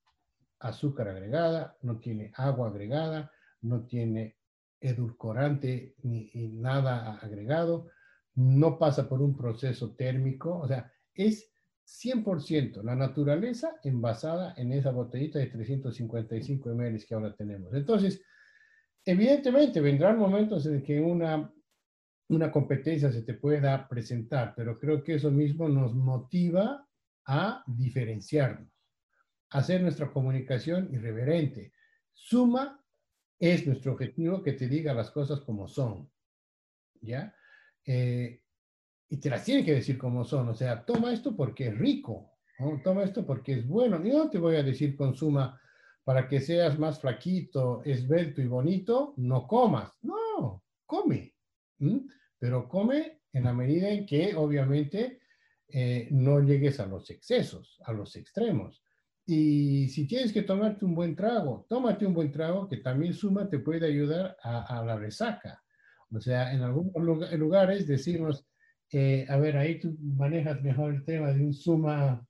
[0.59, 3.31] azúcar agregada, no tiene agua agregada,
[3.63, 4.37] no tiene
[4.81, 7.89] edulcorante ni, nada agregado,
[8.35, 11.51] no pasa por un proceso térmico, o sea, es
[11.87, 17.73] 100% la naturaleza envasada en esa botellita de 355 ml que ahora tenemos.
[17.75, 18.23] Entonces,
[19.05, 21.53] evidentemente vendrán momentos en que una,
[22.29, 26.87] una competencia se te pueda presentar, pero creo que eso mismo nos motiva
[27.27, 28.75] a diferenciarnos
[29.55, 31.73] hacer nuestra comunicación irreverente.
[32.12, 32.85] Suma
[33.38, 36.11] es nuestro objetivo que te diga las cosas como son,
[37.01, 37.35] ¿ya?
[37.87, 38.43] Eh,
[39.09, 42.33] y te las tiene que decir como son, o sea, toma esto porque es rico,
[42.83, 44.05] toma esto porque es bueno.
[44.05, 45.61] Y no te voy a decir consuma
[46.05, 49.99] para que seas más flaquito, esbelto y bonito, no comas.
[50.03, 51.35] No, come.
[52.38, 55.21] Pero come en la medida en que obviamente
[55.69, 58.83] eh, no llegues a los excesos, a los extremos.
[59.27, 63.49] Y si tienes que tomarte un buen trago, tómate un buen trago que también suma
[63.49, 65.62] te puede ayudar a, la resaca.
[66.12, 68.47] O sea, en algunos lugares decimos,
[68.93, 72.25] eh, a ver, ahí tú manejas mejor el tema de un suma.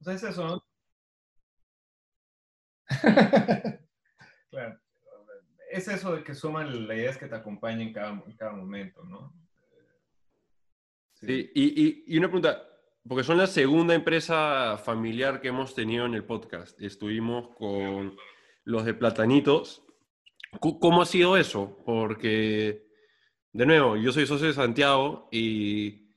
[0.00, 0.63] Sea, es eso, ¿no?
[4.50, 4.80] claro.
[5.70, 9.02] Es eso de que suman, la idea que te acompañe en cada, en cada momento,
[9.04, 9.34] ¿no?
[11.14, 12.62] Sí, y, y una pregunta,
[13.08, 16.80] porque son la segunda empresa familiar que hemos tenido en el podcast.
[16.80, 18.16] Estuvimos con
[18.64, 19.82] los de Platanitos.
[20.60, 21.82] ¿Cómo ha sido eso?
[21.84, 22.86] Porque,
[23.52, 26.14] de nuevo, yo soy socio de Santiago y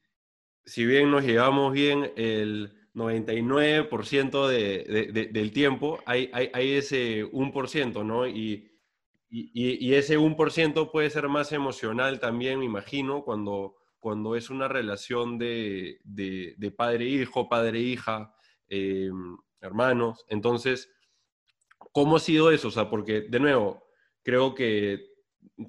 [0.65, 8.27] si bien nos llevamos bien el 99% de, del tiempo, hay, hay, ese 1%, ¿no?
[8.27, 8.71] Y,
[9.29, 15.37] y, ese 1% puede ser más emocional también, me imagino, cuando cuando es una relación
[15.37, 18.33] de, de, padre-hijo, padre-hija,
[18.69, 19.09] eh,
[19.59, 20.25] hermanos.
[20.29, 20.89] Entonces,
[21.91, 22.69] ¿cómo ha sido eso?
[22.69, 23.83] O sea, porque, de nuevo,
[24.23, 25.16] creo que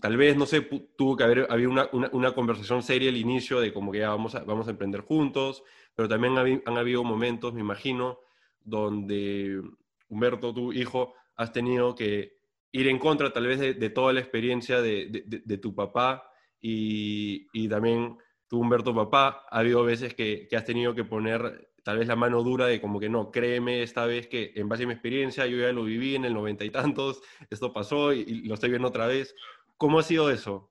[0.01, 0.62] tal vez, no sé,
[0.97, 4.35] tuvo que haber había una, una, conversación seria al inicio de como que ya vamos
[4.35, 5.62] a, vamos a emprender juntos,
[5.95, 8.21] pero también han habido momentos, me imagino,
[8.64, 9.62] donde
[10.09, 12.38] Humberto, tu hijo, has tenido que
[12.73, 16.29] ir en contra tal vez de, toda la experiencia de, de tu papá
[16.61, 22.09] y, también tú, Humberto, papá, ha habido veces que, has tenido que poner tal vez
[22.09, 24.93] la mano dura de como que no, créeme esta vez que en base a mi
[24.93, 28.71] experiencia, yo ya lo viví en el noventa y tantos, esto pasó y, lo estoy
[28.71, 29.35] viendo otra vez.
[29.79, 30.71] ¿Cómo ha sido eso?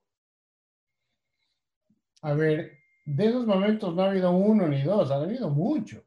[2.22, 2.74] A ver,
[3.06, 6.04] de esos momentos no ha habido uno ni dos, ha habido muchos.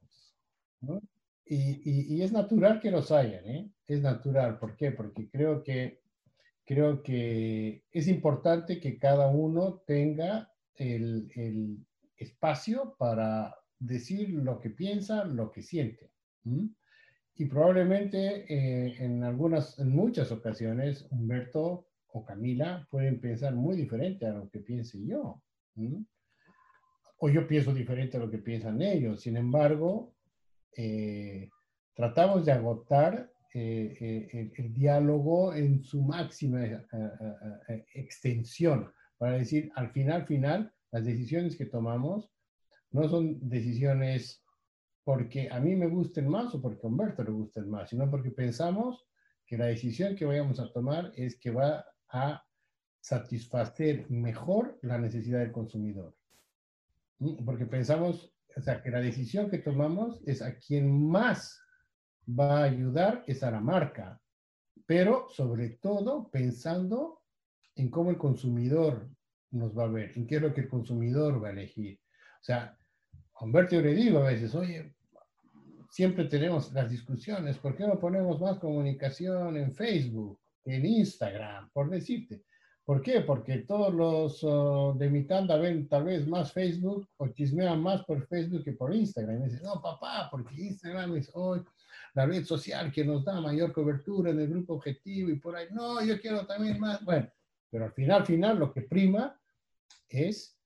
[1.44, 3.72] Y, y, es natural que los hayan, ¿eh?
[3.86, 4.58] Es natural.
[4.58, 4.92] ¿Por qué?
[4.92, 6.00] Porque creo que
[6.70, 11.84] creo que es importante que cada uno tenga el,
[12.16, 16.12] espacio para decir lo que piensa, lo que siente.
[17.34, 24.26] Y probablemente eh, en algunas, en muchas ocasiones, Humberto o Camila pueden pensar muy diferente
[24.26, 25.42] a lo que piense yo.
[27.18, 29.22] O yo pienso diferente a lo que piensan ellos.
[29.22, 30.14] Sin embargo,
[30.76, 31.48] eh,
[31.94, 36.64] tratamos de agotar eh, eh, el, diálogo en su máxima
[37.94, 42.30] extensión, para decir, al final, final, las decisiones que tomamos
[42.92, 44.42] no son decisiones
[45.04, 48.30] porque a mí me gusten más o porque a Humberto le gusten más, sino porque
[48.30, 49.06] pensamos
[49.46, 52.44] que la decisión que vayamos a tomar es que va a
[53.00, 56.14] satisfacer mejor la necesidad del consumidor.
[57.18, 57.44] ¿Mm?
[57.44, 61.60] Porque pensamos, o sea, que la decisión que tomamos es a quien más
[62.28, 64.20] va a ayudar es a la marca,
[64.86, 67.22] pero sobre todo pensando
[67.76, 69.08] en cómo el consumidor
[69.52, 72.00] nos va a ver, en qué es lo que el consumidor va a elegir.
[72.40, 72.76] O sea,
[73.40, 74.94] Humberto le digo a veces, oye,
[75.90, 80.39] siempre tenemos las discusiones, ¿por qué no ponemos más comunicación en Facebook,
[80.74, 82.42] en Instagram, por decirte?
[82.84, 83.20] ¿Por qué?
[83.20, 88.04] Porque todos los oh, de mi tanda ven tal vez más Facebook o chismean más
[88.04, 89.36] por Facebook que por Instagram.
[89.36, 91.62] Y me dicen, no, papá, porque Instagram es hoy
[92.14, 95.68] la red social que nos da mayor cobertura en el grupo objetivo y por ahí,
[95.70, 97.04] no, yo quiero también más.
[97.04, 97.28] Bueno,
[97.70, 99.40] pero al final, final, lo que prima
[100.08, 100.58] es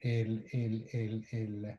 [0.00, 1.78] el, el, el, el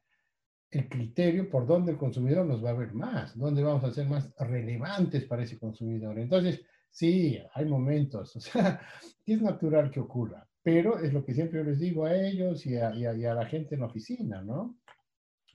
[0.72, 4.08] el criterio por donde el consumidor nos va a ver más, dónde vamos a ser
[4.08, 6.20] más relevantes para ese consumidor.
[6.20, 8.82] Entonces, sí, hay momentos, o sea,
[9.26, 12.90] es natural que ocurra, pero es lo que siempre les digo a ellos y a,
[12.90, 14.78] a, la gente en la oficina, ¿no?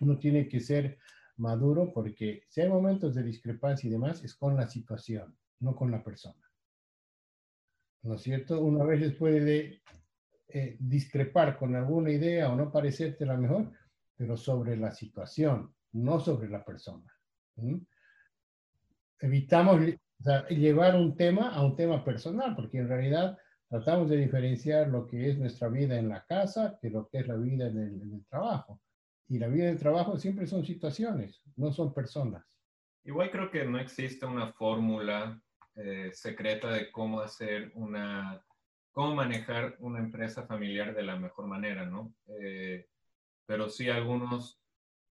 [0.00, 0.98] Uno tiene que ser
[1.36, 5.90] maduro porque si hay momentos de discrepancia y demás, es con la situación, no con
[5.90, 6.40] la persona.
[8.02, 8.60] ¿No es cierto?
[8.60, 9.82] Una vez puede
[10.48, 13.72] eh, discrepar con alguna idea o no parecerte la mejor,
[14.16, 17.12] pero sobre la situación, no sobre la persona.
[19.20, 19.80] Evitamos
[20.48, 23.38] llevar un tema a un tema personal, porque en realidad
[23.68, 27.28] tratamos de diferenciar lo que es nuestra vida en la casa de lo que es
[27.28, 28.80] la vida en el, trabajo.
[29.28, 32.44] Y la vida en el trabajo siempre son situaciones, no son personas.
[33.04, 35.42] Igual creo que no existe una fórmula
[35.76, 38.42] eh, secreta de cómo hacer una,
[38.92, 42.14] cómo manejar una empresa familiar de la mejor manera, ¿no?
[42.40, 42.86] Eh,
[43.46, 44.60] pero sí algunos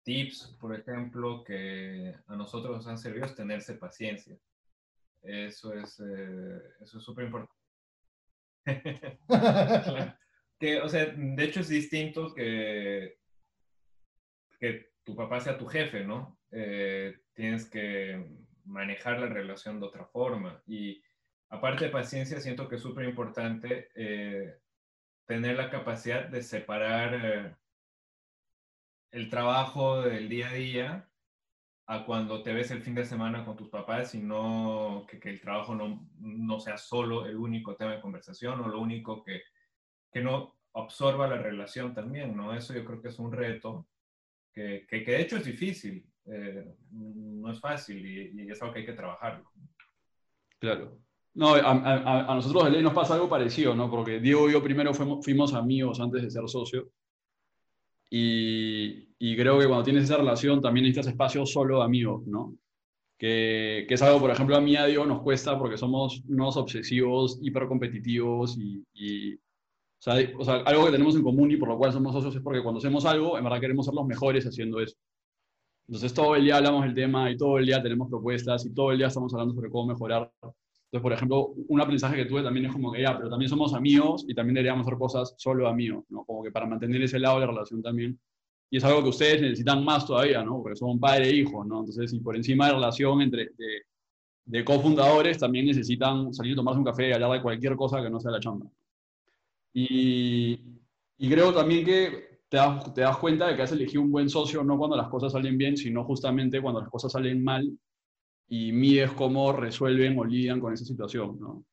[0.05, 4.39] tips, por ejemplo, que a nosotros nos han servido es tenerse paciencia.
[5.23, 7.55] Eso es eh, eso es súper importante.
[10.59, 13.19] que, o sea, de hecho es distinto que,
[14.59, 16.39] que tu papá sea tu jefe, ¿no?
[16.51, 18.29] Eh, tienes que
[18.65, 20.63] manejar la relación de otra forma.
[20.67, 21.03] Y
[21.49, 24.59] aparte de paciencia, siento que es súper importante eh,
[25.27, 27.59] tener la capacidad de separar
[29.11, 31.12] el trabajo del día a día
[31.87, 35.41] a cuando te ves el fin de semana con tus papás y no que, el
[35.41, 39.43] trabajo no, no, sea solo el único tema de conversación o lo único que,
[40.13, 42.55] que, no absorba la relación también, ¿no?
[42.55, 43.89] Eso yo creo que es un reto
[44.53, 48.87] que, que, de hecho es difícil, eh, no es fácil y, es algo que hay
[48.87, 49.51] que trabajarlo.
[50.59, 50.99] Claro.
[51.35, 53.91] No, a, a, nosotros de ley nos pasa algo parecido, ¿no?
[53.91, 56.87] Porque Diego y yo primero fuimos, fuimos amigos antes de ser socios
[58.15, 62.55] y, creo que cuando tienes esa relación también necesitas espacios solo de amigos, ¿no?
[63.19, 66.57] Que, que, es algo, por ejemplo, a mí a Dios nos cuesta porque somos unos
[66.59, 69.39] obsesivos, hipercompetitivos y, y o,
[69.99, 72.43] sea, o, sea, algo que tenemos en común y por lo cual somos socios es
[72.43, 74.97] porque cuando hacemos algo, en verdad queremos ser los mejores haciendo eso.
[75.89, 78.93] Entonces todo el día hablamos del tema y todo el día tenemos propuestas y todo
[78.93, 80.31] el día estamos hablando sobre cómo mejorar.
[80.93, 83.73] Entonces, por ejemplo, un aprendizaje que tuve también es como que ya, pero también somos
[83.73, 86.23] amigos y también deberíamos hacer cosas solo amigos, ¿no?
[86.27, 88.21] Como que para mantener ese lado de la relación también.
[88.69, 90.61] Y es algo que ustedes necesitan más todavía, ¿no?
[90.61, 91.81] Porque son padre e hijo, ¿no?
[91.81, 93.83] Entonces, y por encima de la relación entre de,
[94.45, 98.11] de cofundadores, también necesitan salir a tomarse un café y hablar de cualquier cosa que
[98.11, 98.67] no sea la chamba.
[99.73, 100.61] Y,
[101.17, 104.29] y creo también que te das, te das cuenta de que has elegido un buen
[104.29, 107.67] socio no cuando las cosas salen bien, sino justamente cuando las cosas salen mal
[108.55, 111.65] y mides cómo resuelven o lidian con esa situación, ¿no?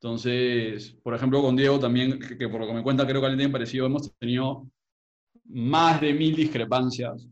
[0.00, 3.50] Entonces, por ejemplo, con Diego también, que, por lo que me cuenta creo que alguien
[3.50, 4.70] parecido, hemos tenido
[5.46, 7.28] más de mil discrepancias,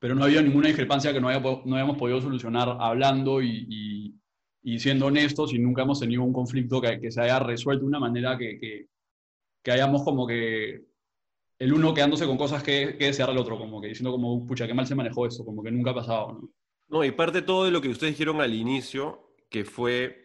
[0.00, 4.12] pero no había ninguna discrepancia que no, hayamos podido solucionar hablando y,
[4.64, 7.88] y, siendo honestos y nunca hemos tenido un conflicto que, que se haya resuelto de
[7.90, 8.88] una manera que, que,
[9.62, 10.84] que, hayamos como que
[11.60, 14.66] el uno quedándose con cosas que, que desear al otro, como que diciendo como, pucha,
[14.66, 16.63] qué mal se manejó esto, como que nunca ha pasado, ¿no?
[16.88, 20.24] No, y parte todo de lo que ustedes dijeron al inicio, que fue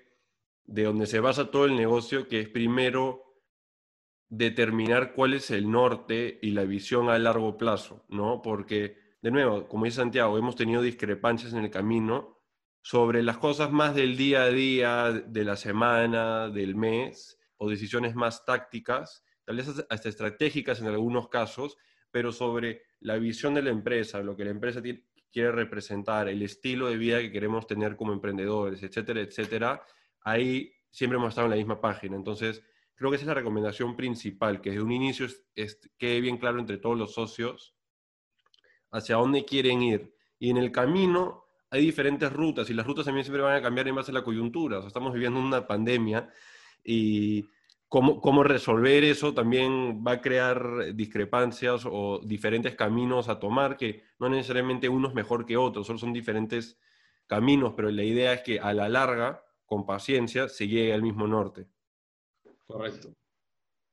[0.66, 3.24] de donde se basa todo el negocio, que es primero
[4.30, 8.42] determinar cuál es el norte y la visión a largo plazo, ¿no?
[8.42, 12.40] Porque, de nuevo, como dice Santiago, hemos tenido discrepancias en el camino
[12.82, 18.16] sobre las cosas más del día a día, de la semana, del mes, o decisiones
[18.16, 21.78] más tácticas, tal vez hasta estratégicas en algunos casos,
[22.12, 26.42] pero sobre la visión de la empresa, lo que la empresa tiene, quiere representar, el
[26.42, 29.84] estilo de vida que queremos tener como emprendedores, etcétera, etcétera,
[30.22, 32.16] ahí siempre hemos estado en la misma página.
[32.16, 32.64] Entonces,
[32.96, 35.28] creo que esa es la recomendación principal, que desde un inicio
[35.98, 37.76] quede bien claro entre todos los socios
[38.92, 43.24] hacia dónde quieren ir Y en el camino hay diferentes rutas y las rutas también
[43.24, 44.80] siempre van a cambiar en base a la coyuntura.
[44.80, 46.30] O sea, estamos viviendo una pandemia
[46.84, 47.46] y
[47.90, 54.04] cómo, cómo resolver eso también va a crear discrepancias o diferentes caminos a tomar, que
[54.20, 56.80] no necesariamente uno es mejor que otro, solo son diferentes
[57.28, 61.28] caminos, pero la idea es que a la larga, con paciencia, se llegue al mismo
[61.28, 61.68] norte.
[62.66, 63.14] Correcto.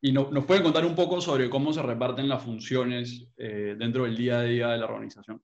[0.01, 4.05] ¿Y no, nos pueden contar un poco sobre cómo se reparten las funciones eh, dentro
[4.05, 5.43] del día a día de la organización?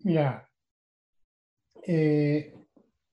[0.00, 0.50] Mira,
[1.86, 2.59] eh,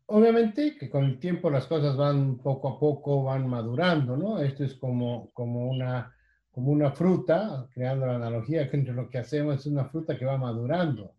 [0.07, 4.39] obviamente que con el tiempo las cosas van poco a poco, van madurando, ¿no?
[4.39, 6.13] Esto es como, como, una,
[6.51, 10.25] como una fruta, creando la analogía que entre lo que hacemos es una fruta que
[10.25, 11.15] va madurando.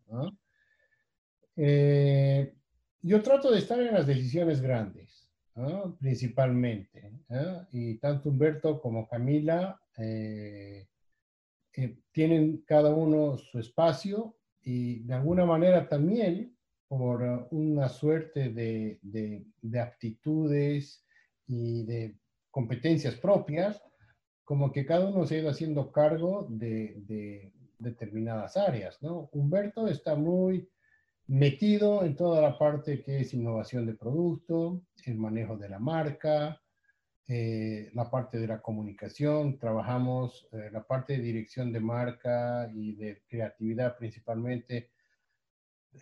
[1.57, 2.55] Eh,
[3.03, 5.31] yo trato de estar en las decisiones grandes,
[5.99, 7.13] principalmente,
[7.73, 10.87] y tanto Humberto como Camila eh,
[12.13, 16.57] tienen cada uno su espacio y de alguna manera también
[16.89, 21.05] por una suerte de, de, aptitudes
[21.47, 22.17] y de
[22.51, 23.83] competencias propias,
[24.45, 29.29] como que cada uno se ha ido haciendo cargo de, de, determinadas áreas, ¿no?
[29.33, 30.69] Humberto está muy
[31.27, 36.61] metido en toda la parte que es innovación de producto, el manejo de la marca,
[37.31, 42.95] eh, la parte de la comunicación, trabajamos eh, la parte de dirección de marca y
[42.95, 44.89] de creatividad principalmente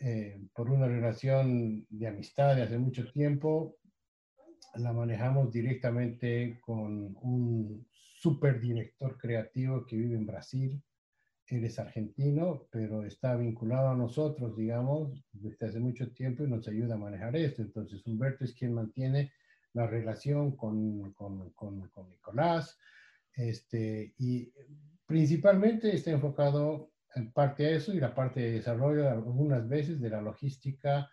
[0.00, 3.76] eh, por una relación de amistad de hace mucho tiempo,
[4.74, 10.82] la manejamos directamente con un superdirector creativo que vive en Brasil.
[11.48, 16.66] Él es argentino, pero está vinculado a nosotros, digamos, desde hace mucho tiempo y nos
[16.66, 17.62] ayuda a manejar esto.
[17.62, 19.32] Entonces, Humberto es quien mantiene
[19.72, 22.76] la relación con, con, con, con Nicolás
[23.36, 24.50] este, y
[25.04, 30.10] principalmente está enfocado en parte a eso y la parte de desarrollo algunas veces de
[30.10, 31.10] la logística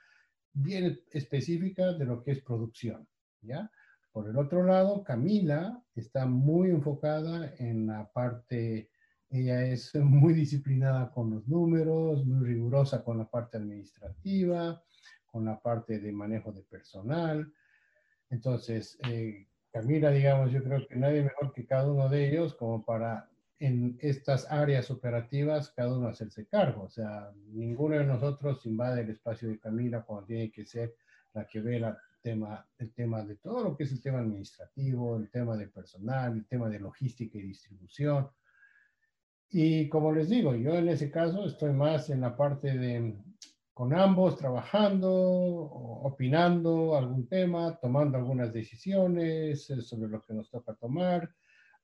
[0.51, 3.07] bien específica de lo que es producción,
[3.41, 3.71] ¿ya?
[4.11, 8.91] Por el otro lado, Camila está muy enfocada en la parte,
[9.29, 14.83] ella es muy disciplinada con los números, muy rigurosa con la parte administrativa,
[15.25, 17.51] con la parte de manejo de personal.
[18.29, 22.85] Entonces, eh, Camila, digamos, yo creo que nadie mejor que cada uno de ellos como
[22.85, 26.83] para en estas áreas operativas cada uno hacerse cargo.
[26.83, 30.95] O sea, ninguno de nosotros invade el espacio de Camila cuando tiene que ser
[31.33, 35.17] la que ve la tema, el tema de todo lo que es el tema administrativo,
[35.17, 38.29] el tema de personal, el tema de logística y distribución.
[39.49, 43.15] Y como les digo, yo en ese caso estoy más en la parte de
[43.73, 50.75] con ambos, trabajando, opinando algún tema, tomando algunas decisiones eh, sobre lo que nos toca
[50.75, 51.29] tomar,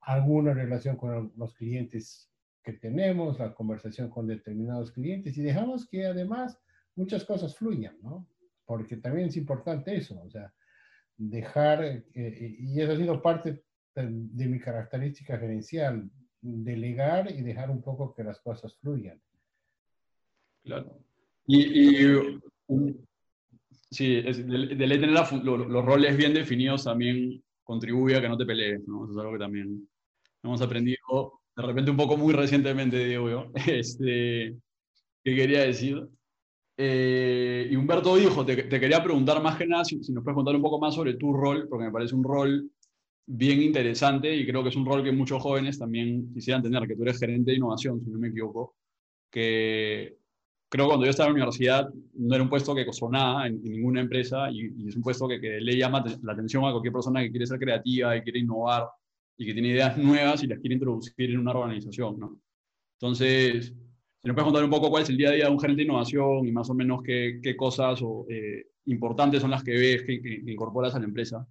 [0.02, 2.30] alguna relación con los clientes
[2.64, 6.60] que tenemos, la conversación con determinados clientes y dejamos que además
[6.95, 8.28] muchas cosas fluyan, ¿no?
[8.66, 10.54] Porque también es importante eso, o sea,
[11.18, 13.64] dejar, eh, eh, y eso ha sido parte
[13.95, 16.10] de, mi característica gerencial,
[16.41, 19.20] delegar y dejar un poco que las cosas fluyan.
[20.64, 21.00] Claro.
[21.47, 21.97] Y,
[23.89, 29.03] sí, de, tener los roles bien definidos también contribuye a que no te pelees, ¿no?
[29.03, 29.88] Eso es algo que también
[30.41, 30.97] hemos aprendido
[31.55, 34.57] de repente un poco muy recientemente, digo yo, este,
[35.24, 36.01] ¿qué quería decir?
[36.76, 40.63] Eh, y Humberto dijo, te, quería preguntar más que nada si, nos puedes contar un
[40.63, 42.72] poco más sobre tu rol, porque me parece un rol
[43.28, 46.95] bien interesante y creo que es un rol que muchos jóvenes también quisieran tener, que
[46.95, 48.78] tú eres gerente de innovación, si no me equivoco,
[49.30, 50.17] que
[50.70, 53.47] creo que cuando yo estaba en la universidad no era un puesto que costó nada
[53.47, 56.93] en, ninguna empresa y, es un puesto que, que, le llama la atención a cualquier
[56.93, 58.88] persona que quiere ser creativa y quiere innovar
[59.38, 62.39] y que tiene ideas nuevas y las quiere introducir en una organización, ¿no?
[63.01, 63.74] Entonces,
[64.22, 65.82] si nos puedes contar un poco cuál es el día a día de un gerente
[65.82, 69.72] de innovación y más o menos qué, qué cosas o, eh, importantes son las que
[69.72, 71.47] ves que, incorporas a la empresa.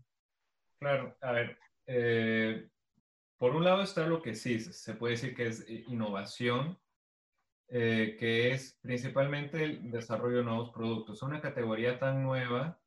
[0.79, 2.69] Claro, a ver, eh,
[3.39, 6.79] por un lado está lo que sí, se puede decir que es innovación,
[7.71, 11.23] eh, que es principalmente el desarrollo de nuevos productos.
[11.23, 12.81] Una categoría tan nueva,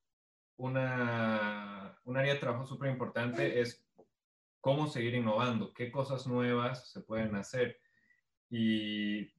[0.57, 3.85] una, un área de trabajo súper importante es
[4.59, 7.79] cómo seguir innovando, qué cosas nuevas se pueden hacer.
[8.49, 9.31] Y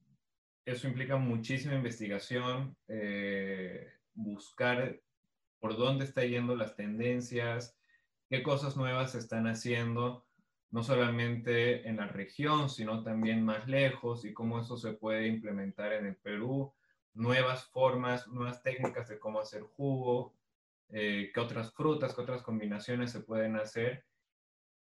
[0.65, 4.99] eso implica muchísima investigación, eh, buscar
[5.59, 7.77] por dónde están yendo las tendencias,
[8.29, 10.25] qué cosas nuevas se están haciendo
[10.73, 15.93] no solamente en la región, sino también más lejos y cómo eso se puede implementar
[15.93, 16.73] en el Perú,
[17.13, 20.33] nuevas formas, nuevas técnicas de cómo hacer jugo,
[20.89, 24.03] eh, qué otras frutas, qué otras combinaciones se pueden hacer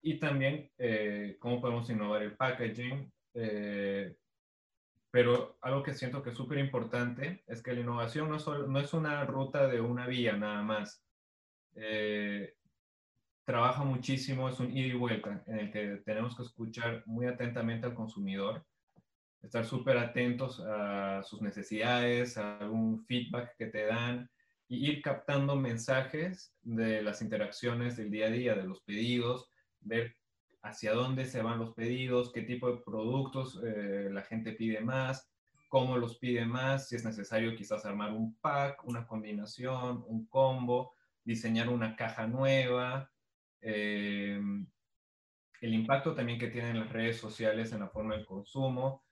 [0.01, 4.13] y también eh, cómo podemos innovar el packaging, eh,
[5.09, 8.81] pero algo que siento que es súper importante es que la innovación no, solo, no
[8.81, 11.01] es una ruta de una vía nada más.
[11.75, 12.56] Eh,
[13.47, 17.85] trabaja muchísimo, es un ida y vuelta en el que tenemos que escuchar muy atentamente
[17.85, 18.65] al consumidor,
[19.41, 24.29] estar súper atentos a sus necesidades, a algún feedback que te dan
[24.67, 30.17] y ir captando mensajes de las interacciones del día a día, de los pedidos, ver
[30.61, 35.31] hacia dónde se van los pedidos, qué tipo de productos eh, la gente pide más,
[35.69, 40.95] cómo los pide más, si es necesario quizás armar un pack, una combinación, un combo,
[41.23, 43.09] diseñar una caja nueva,
[43.61, 44.39] eh,
[45.61, 49.03] el impacto también que tienen las redes sociales en la forma de consumo,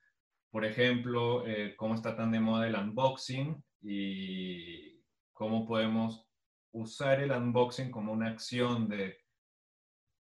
[0.50, 6.26] por ejemplo, eh, cómo está tan de moda el unboxing y cómo podemos
[6.72, 9.18] usar el unboxing como una acción de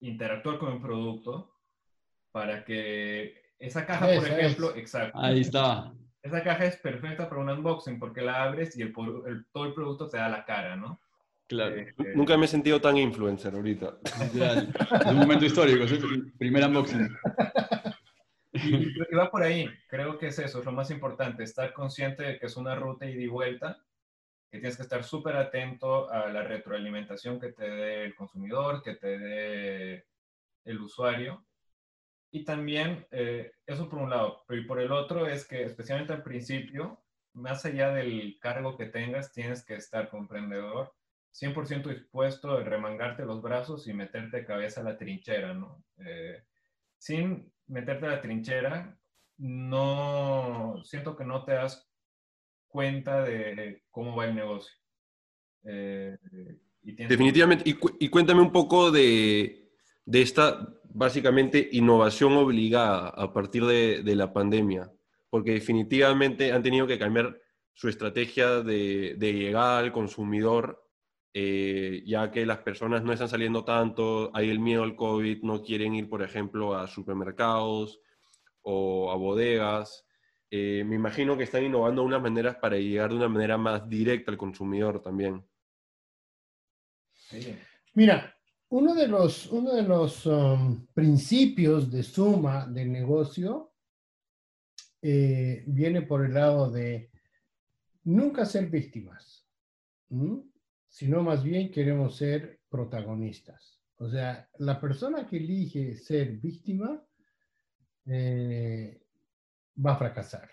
[0.00, 1.54] interactuar con el producto
[2.32, 5.18] para que esa caja, por ejemplo, exacto.
[5.18, 5.92] Ahí está.
[6.22, 10.08] Esa caja es perfecta para un unboxing porque la abres y el, todo el producto
[10.08, 11.00] te da la cara, ¿no?
[11.50, 11.74] Claro.
[11.74, 13.98] Este, Nunca me he sentido tan influencer ahorita.
[14.04, 17.08] Es un momento histórico, es el primer unboxing.
[18.52, 22.38] Y, va por ahí, creo que es eso, es lo más importante, estar consciente de
[22.38, 23.82] que es una ruta ida y vuelta
[24.48, 28.94] que tienes que estar súper atento a la retroalimentación que te dé el consumidor, que
[28.94, 30.06] te dé
[30.64, 31.44] el usuario.
[32.30, 36.12] Y también, eh, eso por un lado, pero y por el otro es que especialmente
[36.12, 40.92] al principio, más allá del cargo que tengas, tienes que estar comprendedor,
[41.32, 45.84] 100% dispuesto a remangarte los brazos y meterte cabeza a la trinchera, ¿no?
[45.98, 46.42] Eh,
[46.98, 48.98] sin meterte a la trinchera,
[49.38, 51.90] no, siento que no te das
[52.68, 54.74] cuenta de cómo va el negocio.
[55.64, 56.16] Eh,
[56.82, 57.64] Definitivamente.
[57.66, 59.70] Y, cuéntame un poco de,
[60.04, 64.90] de, esta, básicamente, innovación obligada a partir de, de, la pandemia,
[65.28, 67.38] porque definitivamente han tenido que cambiar
[67.74, 70.89] su estrategia de, de llegada al consumidor,
[71.32, 75.62] eh, ya que las personas no están saliendo tanto, hay el miedo al COVID, no
[75.62, 78.00] quieren ir, por ejemplo, a supermercados
[78.62, 80.04] o a bodegas.
[80.50, 84.32] Eh, me imagino que están innovando unas maneras para llegar de una manera más directa
[84.32, 85.44] al consumidor también.
[87.94, 88.34] Mira,
[88.70, 93.74] uno de los, uno de los um, principios de suma del negocio
[95.02, 97.10] eh, viene por el lado de
[98.04, 99.46] nunca ser víctimas,
[100.90, 103.80] sino más bien queremos ser protagonistas.
[103.96, 107.00] O sea, la persona que elige ser víctima
[108.06, 109.00] eh,
[109.84, 110.50] va a fracasar,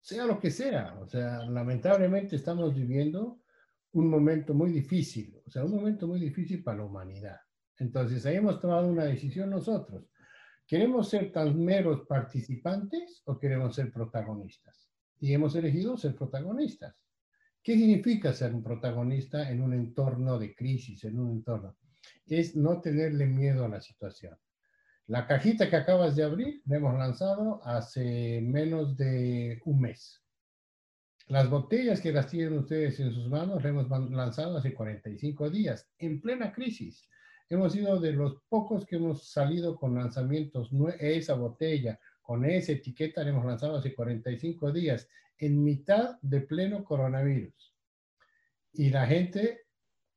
[0.00, 3.42] Sea lo que sea, o sea, lamentablemente estamos viviendo
[3.92, 7.36] un momento muy difícil, o sea, un momento muy difícil para la humanidad.
[7.78, 10.10] Entonces, ahí hemos tomado una decisión nosotros.
[10.66, 14.90] ¿Queremos ser tan meros participantes o queremos ser protagonistas?
[15.20, 16.94] Y hemos elegido ser protagonistas.
[17.68, 21.76] ¿Qué significa ser un protagonista en un entorno de crisis, en un entorno?
[22.24, 24.38] Es no tenerle miedo a la situación.
[25.06, 30.24] La cajita que acabas de abrir la hemos lanzado hace menos de un mes.
[31.26, 35.86] Las botellas que las tienen ustedes en sus manos las hemos lanzado hace 45 días,
[35.98, 37.06] en plena crisis.
[37.50, 43.22] Hemos sido de los pocos que hemos salido con lanzamientos, esa botella, con esa etiqueta
[43.22, 45.06] la hemos lanzado hace 45 días,
[45.38, 47.74] en mitad de pleno coronavirus.
[48.72, 49.66] Y la gente,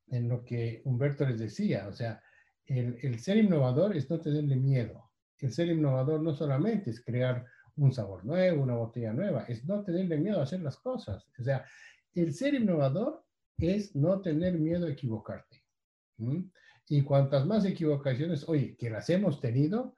[0.08, 2.22] en lo que Humberto les decía, o sea,
[2.66, 5.10] el, ser innovador es no tenerle miedo.
[5.38, 7.44] El ser innovador no solamente es crear
[7.76, 11.26] un sabor nuevo, una botella nueva, es no tenerle miedo a hacer las cosas.
[11.38, 11.64] O sea,
[12.14, 13.24] el ser innovador
[13.58, 15.62] es no tener miedo a equivocarte.
[16.88, 19.96] Y cuantas más equivocaciones, oye, que las hemos tenido,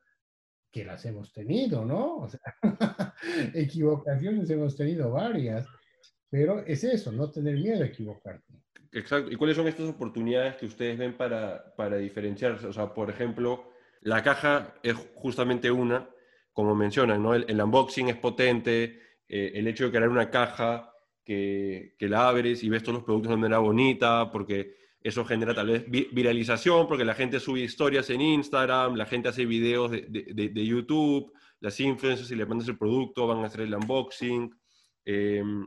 [0.70, 2.18] que las hemos tenido, ¿no?
[2.18, 2.41] O sea,
[3.55, 5.67] equivocaciones hemos tenido varias,
[6.31, 8.55] pero es eso, no tener miedo a equivocarte.
[8.93, 9.31] Exacto.
[9.31, 12.67] ¿Y cuáles son estas oportunidades que ustedes ven para, para diferenciarse?
[12.67, 13.71] O sea, por ejemplo,
[14.03, 16.09] la caja es justamente una,
[16.53, 17.35] como mencionan, ¿no?
[17.35, 20.93] El, unboxing es potente, eh, el hecho de crear una caja
[21.25, 25.55] que, que, la abres y ves todos los productos de manera bonita, porque eso genera
[25.55, 30.03] tal vez viralización, porque la gente sube historias en Instagram, la gente hace videos de,
[30.03, 31.33] de, de YouTube,
[31.65, 34.55] las influencers, si le mandas el producto, van a hacer el unboxing.
[35.03, 35.67] Em,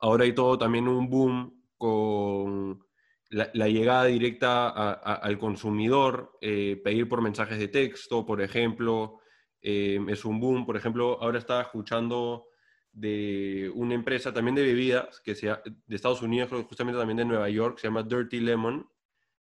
[0.00, 2.84] ahora hay todo también un boom con
[3.30, 9.20] la, llegada directa al consumidor, eh, pedir por mensajes de texto, por ejemplo,
[9.62, 10.66] eh, es un boom.
[10.66, 12.46] Por ejemplo, ahora estaba escuchando
[12.90, 17.48] de una empresa también de bebidas que sea de Estados Unidos, justamente también de Nueva
[17.48, 18.84] York, se llama Dirty Lemon,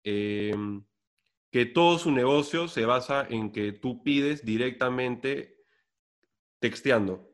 [0.04, 0.54] eh,
[1.54, 5.64] que todo su negocio se basa en que tú pides directamente
[6.58, 7.30] texteando.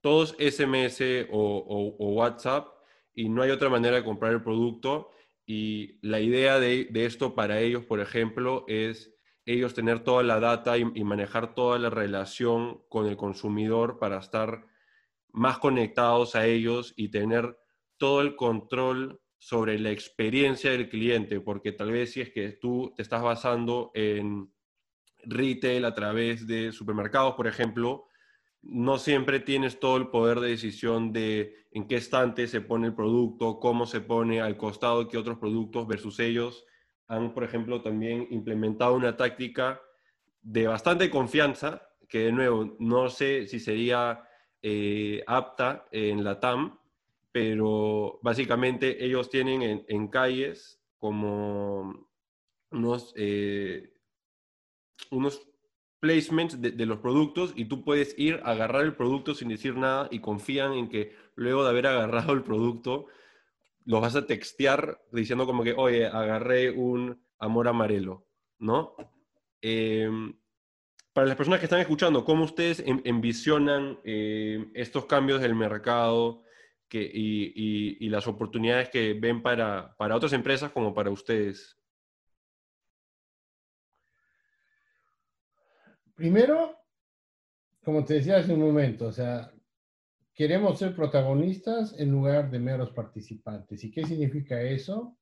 [0.00, 2.66] Todos SMS o, WhatsApp
[3.14, 5.12] y no hay otra manera de comprar el producto.
[5.46, 9.14] Y la idea de, esto para ellos, por ejemplo, es
[9.46, 14.66] ellos tener toda la data y, manejar toda la relación con el consumidor para estar
[15.30, 17.56] más conectados a ellos y tener
[17.98, 22.94] todo el control sobre la experiencia del cliente, porque tal vez si es que tú
[22.96, 24.50] te estás basando en
[25.22, 28.06] retail a través de supermercados, por ejemplo,
[28.62, 32.94] no siempre tienes todo el poder de decisión de en qué estante se pone el
[32.94, 36.64] producto, cómo se pone al costado qué otros productos versus ellos.
[37.06, 39.78] Han, por ejemplo, también implementado una táctica
[40.40, 44.26] de bastante confianza, que de nuevo no sé si sería
[44.62, 46.78] eh, apta en la TAM,
[47.34, 52.08] pero básicamente ellos tienen en, calles como
[52.70, 53.92] unos, eh,
[55.10, 55.44] unos
[55.98, 60.06] placements de, los productos y tú puedes ir a agarrar el producto sin decir nada
[60.12, 63.06] y confían en que luego de haber agarrado el producto
[63.84, 68.28] los vas a textear diciendo como que, oye, agarré un amor amarelo,
[68.60, 68.94] ¿no?
[69.60, 70.38] Em,
[71.12, 76.43] para las personas que están escuchando, ¿cómo ustedes envisionan eh, estos cambios del mercado?
[77.02, 81.76] Y, las oportunidades que ven para, para otras empresas como para ustedes?
[86.14, 86.76] Primero,
[87.82, 89.52] como te decía hace un momento, o sea,
[90.34, 93.82] queremos ser protagonistas en lugar de meros participantes.
[93.84, 95.18] ¿Y qué significa eso?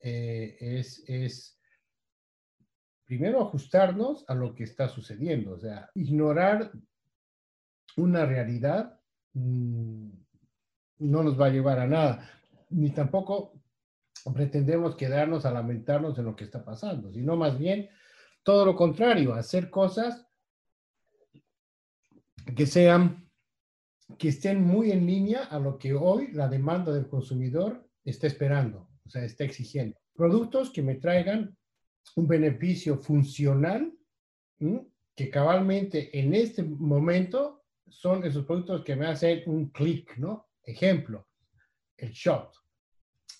[0.00, 1.58] Eh, es, es,
[3.04, 6.72] primero, ajustarnos a lo que está sucediendo, o sea, ignorar
[7.96, 9.00] una realidad
[9.32, 10.10] mm,
[10.98, 12.30] no nos va a llevar a nada,
[12.70, 13.52] ni tampoco
[14.32, 17.88] pretendemos quedarnos a lamentarnos de lo que está pasando, sino más bien
[18.42, 20.26] todo lo contrario, hacer cosas
[22.56, 23.28] que sean,
[24.18, 28.88] que estén muy en línea a lo que hoy la demanda del consumidor está esperando,
[29.04, 29.96] o sea, está exigiendo.
[30.14, 31.56] Productos que me traigan
[32.16, 33.92] un beneficio funcional,
[35.16, 40.48] que cabalmente en este momento son esos productos que me hacen un clic, ¿no?
[40.64, 41.28] Ejemplo,
[41.96, 42.54] el shot.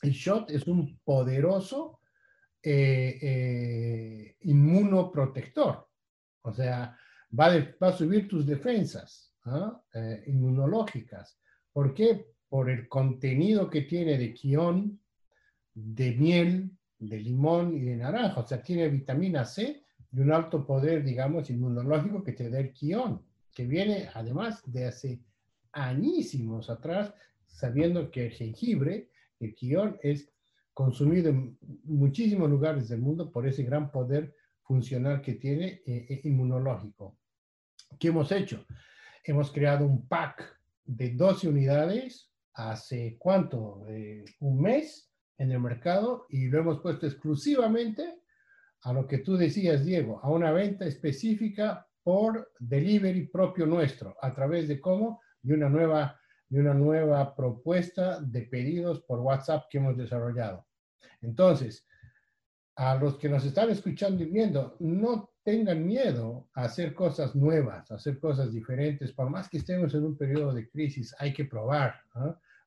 [0.03, 2.01] El shot es un poderoso
[2.63, 5.89] eh, eh, inmunoprotector.
[6.43, 6.97] O sea,
[7.39, 7.47] va,
[7.81, 9.35] a subir tus defensas
[9.95, 11.39] eh, inmunológicas.
[11.73, 12.27] ¿Por qué?
[12.49, 15.01] Por el contenido que tiene de quión,
[15.75, 18.41] de miel, de limón y de naranja.
[18.41, 22.73] O sea, tiene vitamina C y un alto poder, digamos, inmunológico que te da el
[22.73, 23.23] quión,
[23.53, 25.21] que viene además de hace
[25.75, 27.13] añísimos atrás,
[27.47, 29.11] sabiendo que el jengibre,
[29.41, 30.33] el quión, es
[30.73, 36.21] consumido en muchísimos lugares del mundo por ese gran poder funcional que tiene eh, eh,
[36.25, 37.19] inmunológico.
[37.99, 38.65] ¿Qué hemos hecho?
[39.23, 43.85] Hemos creado un pack de 12 unidades hace cuánto?
[43.89, 48.21] Eh, un mes en el mercado y lo hemos puesto exclusivamente
[48.83, 54.35] a lo que tú decías, Diego, a una venta específica por delivery propio nuestro, a
[54.35, 56.19] través de cómo de una nueva,
[56.49, 60.67] de una nueva propuesta de pedidos por WhatsApp que hemos desarrollado.
[61.21, 61.87] Entonces,
[62.77, 67.91] a los que nos están escuchando y viendo, no tengan miedo a hacer cosas nuevas,
[67.91, 71.45] a hacer cosas diferentes, por más que estemos en un periodo de crisis, hay que
[71.45, 71.95] probar.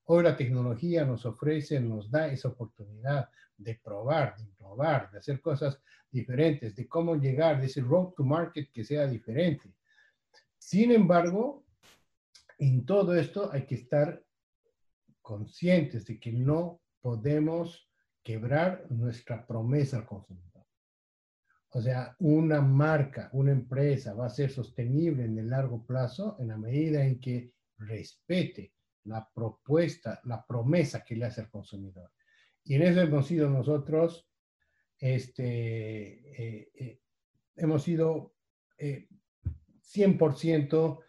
[0.06, 5.42] Hoy la tecnología nos ofrece, nos da esa oportunidad de probar, de probar, de hacer
[5.42, 9.74] cosas diferentes, de cómo llegar, de ese road to market que sea diferente.
[10.58, 11.66] Sin embargo,
[12.58, 14.24] en todo esto hay que estar
[15.22, 17.90] conscientes de que no podemos
[18.24, 20.66] quebrar nuestra promesa al consumidor.
[21.70, 26.48] O sea, una marca, una empresa va a ser sostenible en el largo plazo en
[26.48, 32.12] la medida en que respete la propuesta, la promesa que le hace al consumidor.
[32.64, 34.30] Y en eso hemos sido nosotros,
[34.98, 37.02] este, eh, eh,
[37.56, 38.34] hemos sido
[38.78, 39.08] 100% eh,
[39.90, 41.07] Em, e,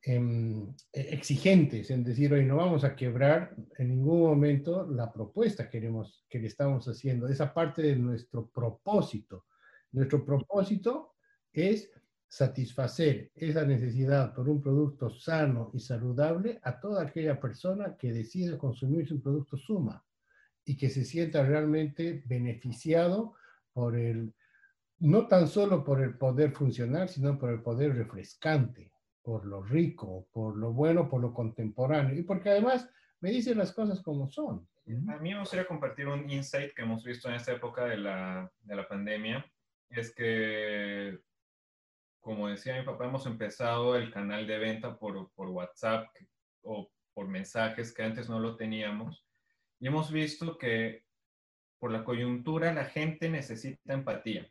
[0.00, 6.24] exigentes en decir, hoy no vamos a quebrar en ningún momento la propuesta que, queremos,
[6.28, 7.28] que le estamos haciendo.
[7.28, 9.46] Esa parte de nuestro propósito.
[9.92, 11.14] Nuestro propósito
[11.52, 11.90] es
[12.28, 18.58] satisfacer esa necesidad por un producto sano y saludable a toda aquella persona que decide
[18.58, 20.04] consumir su producto Suma
[20.64, 23.34] y que se sienta realmente beneficiado
[23.72, 24.34] por el,
[24.98, 28.92] no tan solo por el poder funcional, sino por el poder refrescante
[29.28, 32.88] por lo rico, por lo bueno, por lo contemporáneo y porque además
[33.20, 34.66] me dicen las cosas como son.
[35.10, 38.50] A mí me gustaría compartir un insight que hemos visto en esta época de la,
[38.60, 39.44] de la pandemia,
[39.90, 41.18] es que
[42.20, 46.08] como decía mi papá, hemos empezado el canal de venta por, por WhatsApp
[46.62, 49.26] o por mensajes que antes no lo teníamos.
[49.78, 51.04] Y hemos visto que
[51.78, 54.50] por la coyuntura la gente necesita empatía.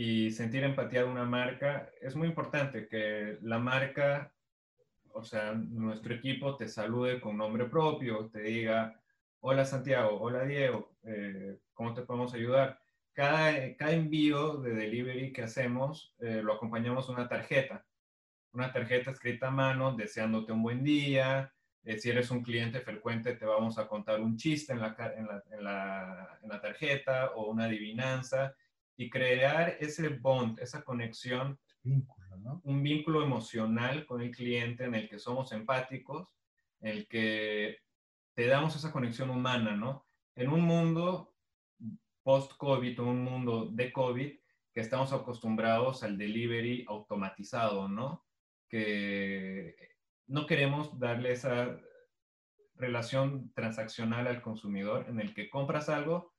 [0.00, 4.32] Y sentir empatía de una marca es muy importante, que la marca,
[5.12, 9.02] o sea, nuestro equipo te salude con nombre propio, te diga,
[9.40, 12.78] hola Santiago, hola Diego, eh, ¿cómo te podemos ayudar?
[13.12, 17.84] Cada, cada, envío de delivery que hacemos eh, lo acompañamos una tarjeta,
[18.52, 23.34] una tarjeta escrita a mano deseándote un buen día, eh, si eres un cliente frecuente,
[23.34, 27.32] te vamos a contar un chiste en la, en la, en la, en la tarjeta
[27.34, 28.54] o una adivinanza
[28.98, 32.60] y crear ese bond, esa conexión, Vínculo, ¿no?
[32.64, 36.36] un vínculo emocional con el cliente en el que somos empáticos,
[36.80, 37.78] en el que
[38.34, 40.04] te damos esa conexión humana, ¿no?
[40.34, 41.34] En un mundo
[42.24, 44.32] post-COVID, un mundo de COVID,
[44.74, 48.26] que estamos acostumbrados al delivery automatizado, ¿no?
[48.68, 49.76] Que
[50.26, 51.80] no queremos darle esa
[52.74, 56.34] relación transaccional al consumidor en el que compras algo,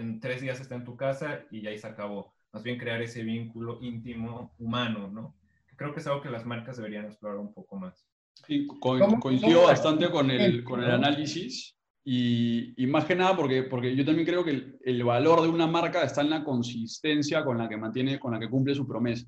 [0.00, 2.34] en tres días está en tu casa y ya ahí se acabó.
[2.52, 5.36] Más bien crear ese vínculo íntimo, humano, ¿no?
[5.76, 8.06] Creo que es algo que las marcas deberían explorar un poco más.
[8.46, 13.64] Sí, co coincido bastante con el, con el análisis y, y, más que nada porque,
[13.64, 17.44] porque yo también creo que el, el, valor de una marca está en la consistencia
[17.44, 19.26] con la que mantiene, con la que cumple su promesa.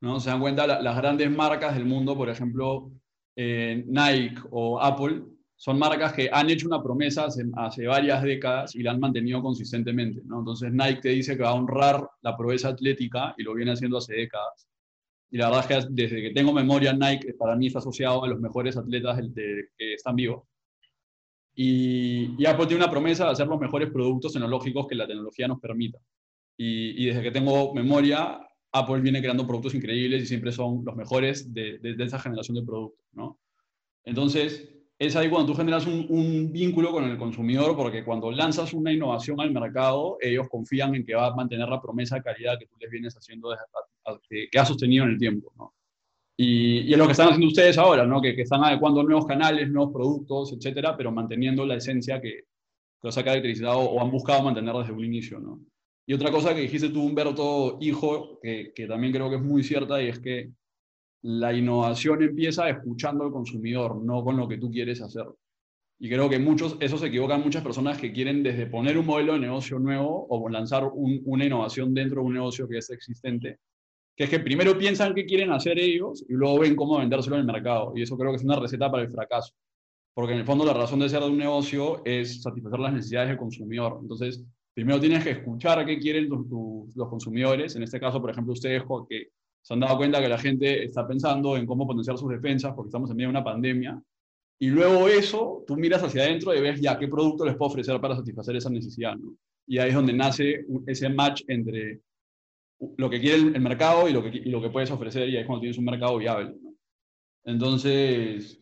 [0.00, 0.20] ¿no?
[0.20, 2.90] Se dan cuenta la, las grandes marcas del mundo, por ejemplo,
[3.36, 5.22] eh, Nike o Apple,
[5.56, 7.26] son marcas que han hecho una promesa
[7.56, 10.20] hace, varias décadas y la han mantenido consistentemente.
[10.26, 10.40] ¿no?
[10.40, 13.96] Entonces Nike te dice que va a honrar la proeza atlética y lo viene haciendo
[13.96, 14.68] hace décadas.
[15.30, 18.28] Y la verdad es que desde que tengo memoria, Nike para mí está asociado a
[18.28, 20.44] los mejores atletas que están vivos.
[21.54, 25.48] Y, y, Apple tiene una promesa de hacer los mejores productos tecnológicos que la tecnología
[25.48, 25.98] nos permita.
[26.58, 31.52] Y, desde que tengo memoria, Apple viene creando productos increíbles y siempre son los mejores
[31.52, 33.06] de, de, de esa generación de productos.
[33.12, 33.40] ¿no?
[34.04, 38.72] Entonces, es ahí cuando tú generas un, un, vínculo con el consumidor, porque cuando lanzas
[38.72, 42.58] una innovación al mercado, ellos confían en que va a mantener la promesa de calidad
[42.58, 43.64] que tú les vienes haciendo, desde,
[44.28, 45.52] que, que ha sostenido en el tiempo.
[46.36, 48.22] Y, y, es lo que están haciendo ustedes ahora, ¿no?
[48.22, 53.02] que, que, están adecuando nuevos canales, nuevos productos, etcétera, pero manteniendo la esencia que, que
[53.02, 55.38] los ha caracterizado o han buscado mantener desde un inicio.
[55.38, 55.60] ¿no?
[56.06, 59.62] Y otra cosa que dijiste tú, Humberto, hijo, que, que también creo que es muy
[59.62, 60.52] cierta, y es que
[61.26, 65.24] la innovación empieza escuchando al consumidor, no con lo que tú quieres hacer.
[65.98, 69.32] Y creo que muchos, eso se equivocan muchas personas que quieren desde poner un modelo
[69.32, 73.58] de negocio nuevo o lanzar un, una innovación dentro de un negocio que es existente,
[74.14, 77.40] que es que primero piensan qué quieren hacer ellos y luego ven cómo vendérselo en
[77.40, 77.92] el mercado.
[77.96, 79.52] Y eso creo que es una receta para el fracaso.
[80.14, 83.30] Porque en el fondo la razón de ser de un negocio es satisfacer las necesidades
[83.30, 83.98] del consumidor.
[84.00, 86.46] Entonces, primero tienes que escuchar qué quieren los,
[86.94, 87.74] los consumidores.
[87.74, 89.30] En este caso, por ejemplo, ustedes que
[89.66, 92.86] se han dado cuenta que la gente está pensando en cómo potenciar sus defensas porque
[92.86, 94.00] estamos en medio de una pandemia.
[94.60, 98.00] Y luego eso, tú miras hacia adentro y ves ya qué producto les puedo ofrecer
[98.00, 99.16] para satisfacer esa necesidad.
[99.16, 99.34] ¿no?
[99.66, 102.00] Y ahí es donde nace ese match entre
[102.96, 105.40] lo que quiere el mercado y lo que, y lo que puedes ofrecer, y ahí
[105.40, 106.54] es cuando tienes un mercado viable.
[106.62, 106.72] ¿no?
[107.44, 108.60] Entonces,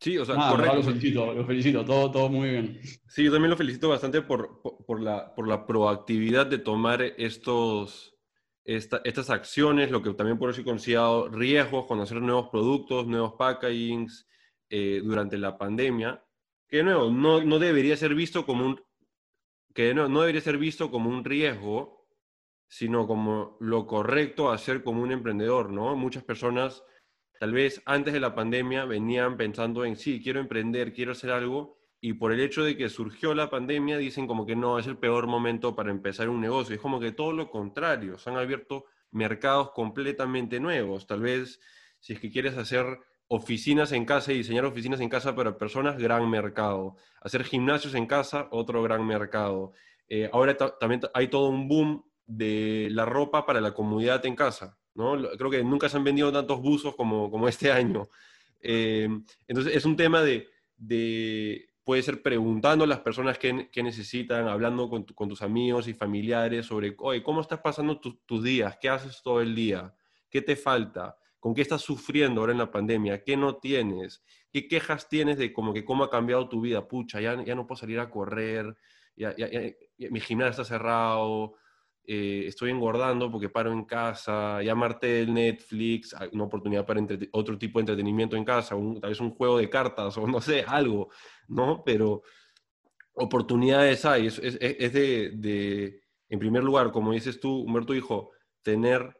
[0.00, 0.76] Sí, o sea, Nada, correcto.
[0.76, 2.80] Lo felicito, lo felicito, todo, todo muy bien.
[3.06, 7.02] Sí, yo también lo felicito bastante por, por, por, la, por la proactividad de tomar
[7.02, 8.15] estos,
[8.66, 13.34] esta, estas acciones, lo que también por eso he considerado riesgos, conocer nuevos productos, nuevos
[13.38, 14.28] packagings
[14.68, 16.22] eh, durante la pandemia,
[16.68, 18.80] que nuevo, no, no debería ser visto como un
[19.72, 22.08] que no, no debería ser visto como un riesgo,
[22.66, 25.94] sino como lo correcto a hacer como un emprendedor, ¿no?
[25.94, 26.82] Muchas personas,
[27.38, 31.78] tal vez antes de la pandemia, venían pensando en, sí, quiero emprender, quiero hacer algo,
[32.06, 34.96] y por el hecho de que surgió la pandemia dicen como que no, es el
[34.96, 36.76] peor momento para empezar un negocio.
[36.76, 41.08] Es como que todo lo contrario, se han abierto mercados completamente nuevos.
[41.08, 41.58] Tal vez
[41.98, 42.86] si es que quieres hacer
[43.26, 46.94] oficinas en casa y diseñar oficinas en casa para personas, gran mercado.
[47.22, 49.72] Hacer gimnasios en casa, otro gran mercado.
[50.08, 54.78] Eh, ahora también hay todo un boom de la ropa para la comunidad en casa.
[54.94, 55.20] ¿no?
[55.36, 58.08] Creo que nunca se han vendido tantos buzos como, como este año.
[58.60, 59.08] Eh,
[59.48, 60.46] entonces es un tema de,
[60.76, 65.86] de puede ser preguntando a las personas que, necesitan, hablando con, tu, con, tus amigos
[65.86, 68.76] y familiares sobre, oye, ¿cómo estás pasando tu, tus días?
[68.80, 69.94] ¿Qué haces todo el día?
[70.28, 71.16] ¿Qué te falta?
[71.38, 73.22] ¿Con qué estás sufriendo ahora en la pandemia?
[73.22, 74.24] ¿Qué no tienes?
[74.50, 76.88] ¿Qué quejas tienes de como que cómo ha cambiado tu vida?
[76.88, 78.76] Pucha, ya, ya no puedo salir a correr,
[79.14, 79.48] ya, ya
[80.10, 81.54] mi gimnasio está cerrado,
[82.08, 87.78] eh, estoy engordando porque paro en casa, llamarte el Netflix, una oportunidad para otro tipo
[87.78, 91.10] de entretenimiento en casa, un, tal vez un juego de cartas o no sé, algo,
[91.48, 91.82] ¿no?
[91.84, 92.22] Pero
[93.14, 98.30] oportunidades hay, es, es, es de, de, en primer lugar, como dices tú, Humberto dijo,
[98.62, 99.16] tener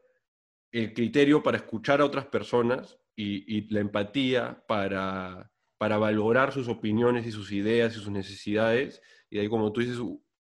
[0.71, 6.69] el criterio para escuchar a otras personas y, y la empatía para, para valorar sus
[6.69, 9.99] opiniones y sus ideas y sus necesidades, y ahí como tú dices,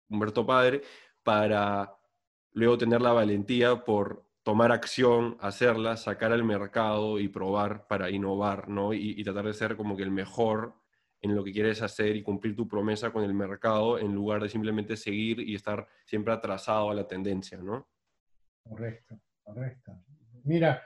[0.09, 0.83] Humberto Padre,
[1.25, 1.96] para
[2.57, 8.69] luego tener la valentía por tomar acción, hacerla, sacar al mercado y probar para innovar,
[8.69, 8.95] ¿no?
[8.95, 10.75] Y, tratar de ser como que el mejor
[11.21, 14.49] en lo que quieres hacer y cumplir tu promesa con el mercado en lugar de
[14.49, 17.89] simplemente seguir y estar siempre atrasado a la tendencia, ¿no?
[18.63, 19.93] Correcto, correcto.
[20.45, 20.83] Mira,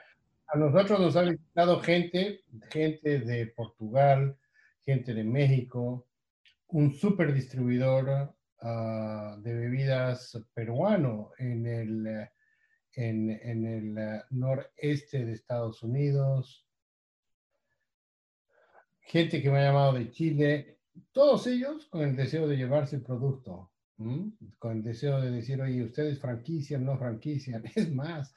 [0.47, 4.37] a nosotros nos ha visitado gente, gente de Portugal,
[4.81, 6.05] gente de México,
[6.67, 12.07] un super distribuidor ah, de bebidas peruano en el,
[12.93, 16.67] en, en el ah, noreste de Estados Unidos,
[19.01, 20.79] gente que me ha llamado de Chile,
[21.11, 23.71] todos ellos con el deseo de llevarse el producto,
[24.57, 27.63] con el deseo de decir, oye, ustedes franquician, no franquician.
[27.75, 28.33] Es más,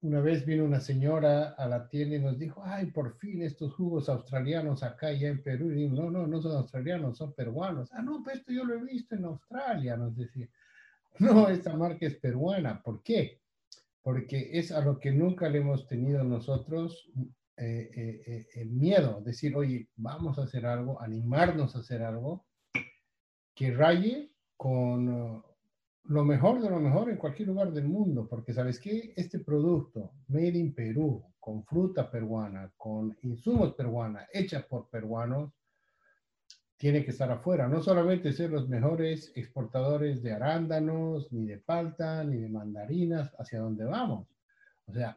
[0.00, 3.74] una vez vino una señora a la tienda y nos dijo, ay, por fin estos
[3.74, 5.72] jugos australianos acá ya en Perú.
[5.72, 7.90] Y no, no, no son australianos, son peruanos.
[7.92, 10.48] Ah, no, pues esto yo lo he visto en Australia, nos decía.
[11.20, 12.80] No, esta marca es peruana.
[12.80, 13.40] ¿Por qué?
[14.02, 17.10] Porque es a lo que nunca le hemos tenido nosotros
[17.56, 19.20] eh, eh, eh, miedo.
[19.20, 22.46] Decir, oye, vamos a hacer algo, animarnos a hacer algo
[23.52, 25.42] que raye con
[26.08, 30.12] lo mejor de lo mejor en cualquier lugar del mundo, porque sabes que este producto
[30.28, 35.52] made in Perú, con fruta peruana, con insumos peruanos, hechas por peruanos,
[36.78, 37.68] tiene que estar afuera.
[37.68, 43.60] No solamente ser los mejores exportadores de arándanos, ni de palta, ni de mandarinas, hacia
[43.60, 44.28] donde vamos.
[44.86, 45.14] O sea,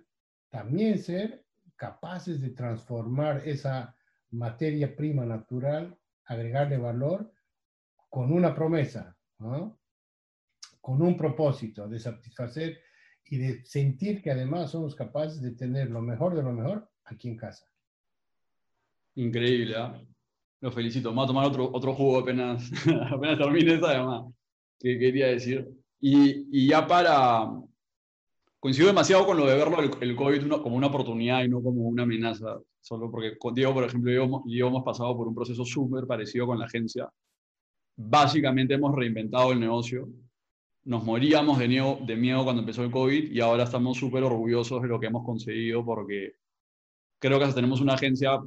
[0.49, 1.45] también ser
[1.77, 3.95] capaces de transformar esa
[4.31, 7.31] materia prima natural, agregarle valor
[8.09, 9.80] con una promesa, ¿no?
[10.81, 12.79] Con un propósito de satisfacer
[13.25, 17.29] y de sentir que además somos capaces de tener lo mejor de lo mejor aquí
[17.29, 17.65] en casa.
[19.15, 20.07] Increíble, ¿eh?
[20.61, 21.09] Lo felicito.
[21.09, 22.71] Vamos a tomar otro, otro jugo apenas,
[23.11, 24.27] apenas termine esta llamada
[24.79, 25.67] que quería decir.
[25.99, 27.49] Y, y, ya para...
[28.59, 32.03] Coincido demasiado con lo de verlo el, COVID como una oportunidad y no como una
[32.03, 32.59] amenaza.
[32.79, 36.45] Solo porque con Diego, por ejemplo, yo, yo hemos pasado por un proceso súper parecido
[36.45, 37.09] con la agencia.
[37.95, 40.07] Básicamente hemos reinventado el negocio
[40.83, 44.99] nos moríamos de miedo, cuando empezó el COVID y ahora estamos súper orgullosos de lo
[44.99, 46.33] que hemos conseguido porque
[47.19, 48.39] creo que tenemos una agencia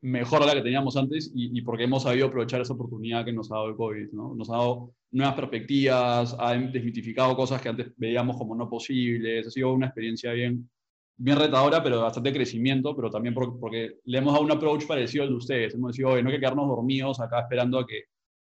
[0.00, 3.50] mejor de la que teníamos antes y, porque hemos sabido aprovechar esa oportunidad que nos
[3.50, 4.12] ha dado el COVID.
[4.12, 4.34] ¿no?
[4.34, 9.46] Nos ha dado nuevas perspectivas, ha desmitificado cosas que antes veíamos como no posibles.
[9.46, 10.68] Ha sido una experiencia bien,
[11.16, 15.24] bien retadora, pero bastante crecimiento, pero también porque, porque le hemos dado un approach parecido
[15.24, 15.74] al de ustedes.
[15.74, 18.04] Hemos decidido, no hay que quedarnos dormidos acá esperando a que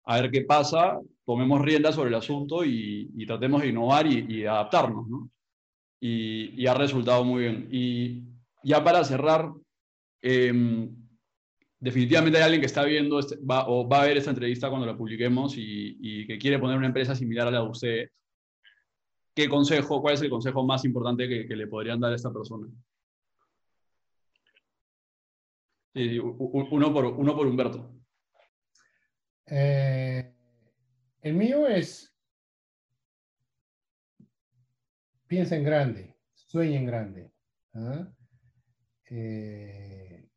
[0.08, 5.05] a ver qué pasa, tomemos rienda sobre el asunto y, tratemos de innovar y, adaptarnos,
[5.08, 5.30] ¿no?
[5.99, 7.68] Y, ha resultado muy bien.
[7.72, 8.24] Y
[8.64, 9.51] ya para cerrar,
[10.22, 10.95] em,
[11.78, 14.88] definitivamente hay alguien que está viendo este, va, o va a ver esta entrevista cuando
[14.88, 18.10] la publiquemos y, que quiere poner una empresa similar a la de usted.
[19.36, 22.68] ¿Qué consejo, cuál es el consejo más importante que, le podrían dar a esta persona?
[25.95, 27.97] uno, por, uno por Humberto.
[29.50, 30.34] Eh,
[31.22, 32.14] el mío es,
[35.26, 37.32] piensa en grande, sueña en grande.
[37.74, 38.08] ¿ah?
[39.10, 40.30] Eh,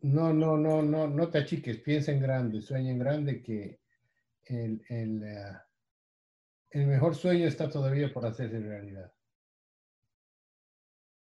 [0.00, 3.80] no, no, no, no, no te achiques, piensa en grande, sueña en grande que
[4.44, 5.58] el, el, eh,
[6.70, 9.12] el mejor sueño está todavía por hacerse realidad.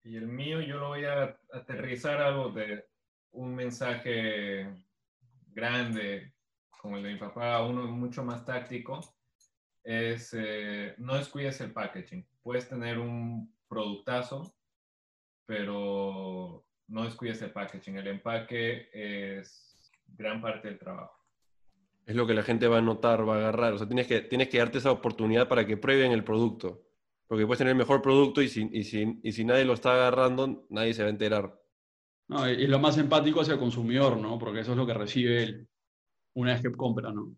[0.05, 2.87] Y el mío yo lo voy a aterrizar algo de
[3.33, 4.66] un mensaje
[5.49, 6.35] grande
[6.83, 9.01] como el de mi papá, uno mucho más táctico,
[9.85, 12.26] es eh, no descuides el packaging.
[12.43, 14.53] Puedes tener un productazo,
[15.47, 17.97] pero no descuides el packaging.
[17.97, 19.78] El empaque es
[20.09, 21.16] gran parte del trabajo.
[22.05, 23.74] Es lo que la gente va a notar, va a agarrar.
[23.74, 26.83] O sea, tienes que, tienes que darte esa oportunidad para que prueben el producto.
[27.28, 29.95] Porque puedes tener el mejor producto y si, y si, y si nadie lo está
[29.95, 31.62] agarrando, nadie se va a enterar.
[32.26, 34.37] No, y lo más empático hacia el consumidor, ¿no?
[34.37, 35.68] Porque eso es lo que recibe él
[36.35, 37.35] una vez que compra, ¿no?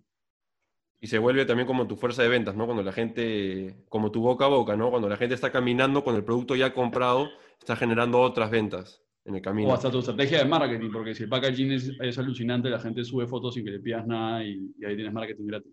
[1.01, 2.65] Y se vuelve también como tu fuerza de ventas, ¿no?
[2.65, 4.91] Cuando la gente, como tu boca a boca, ¿no?
[4.91, 7.29] Cuando la gente está caminando con el producto ya comprado,
[7.59, 9.69] está generando otras ventas en el camino.
[9.69, 13.05] O hasta tu estrategia de marketing, porque si el packaging es, es alucinante, la gente
[13.05, 15.73] sube fotos sin que le pidas nada y, ahí tienes marketing gratis.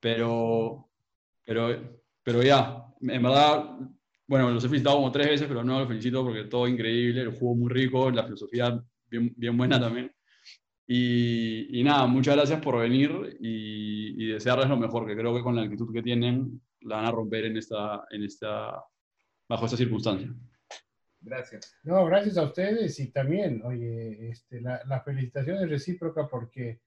[0.00, 0.88] Pero,
[1.44, 3.76] pero, pero ya, en verdad,
[4.26, 7.30] bueno, los he felicitado como tres veces, pero no los felicito porque todo increíble, el
[7.30, 10.12] juego muy rico, la filosofía bien, bien buena también.
[10.90, 15.54] Y, nada, muchas gracias por venir y, y, desearles lo mejor, que creo que con
[15.54, 18.82] la actitud que tienen la van a romper en esta, en esta,
[19.46, 20.34] bajo esta circunstancia.
[21.20, 21.76] Gracias.
[21.82, 26.80] No, gracias a ustedes y también, oye, este, la, la felicitación es recíproca porque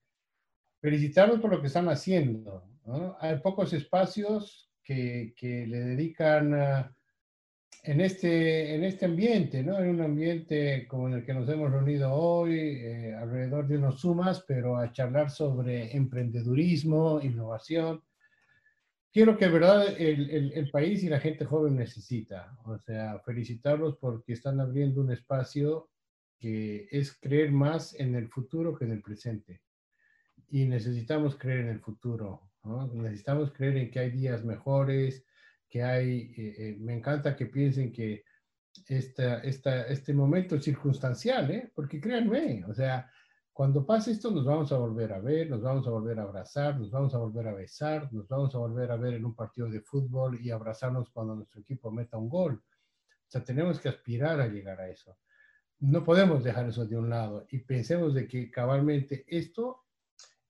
[0.80, 2.68] felicitarlos por lo que están haciendo.
[2.84, 3.16] ¿no?
[3.20, 6.96] Hay pocos espacios que, que le dedican a
[7.82, 9.78] en este, en este ambiente, ¿no?
[9.78, 14.00] En un ambiente como en el que nos hemos reunido hoy, eh, alrededor de unos
[14.00, 18.02] sumas, pero a charlar sobre emprendedurismo, innovación.
[19.12, 22.56] Quiero que, verdad, el, el, el, país y la gente joven necesita.
[22.64, 25.90] O sea, felicitarlos porque están abriendo un espacio
[26.38, 29.60] que es creer más en el futuro que en el presente.
[30.48, 32.48] Y necesitamos creer en el futuro.
[32.62, 32.86] ¿no?
[32.94, 35.26] Necesitamos creer en que hay días mejores,
[35.72, 38.24] que hay, eh, eh, me encanta que piensen que
[38.86, 41.72] esta, esta, este momento es circunstancial, ¿eh?
[41.74, 43.10] porque créanme, o sea,
[43.54, 46.78] cuando pase esto nos vamos a volver a ver, nos vamos a volver a abrazar,
[46.78, 49.70] nos vamos a volver a besar, nos vamos a volver a ver en un partido
[49.70, 52.62] de fútbol y abrazarnos cuando nuestro equipo meta un gol.
[52.62, 55.16] O sea, tenemos que aspirar a llegar a eso.
[55.78, 59.86] No podemos dejar eso de un lado y pensemos de que cabalmente esto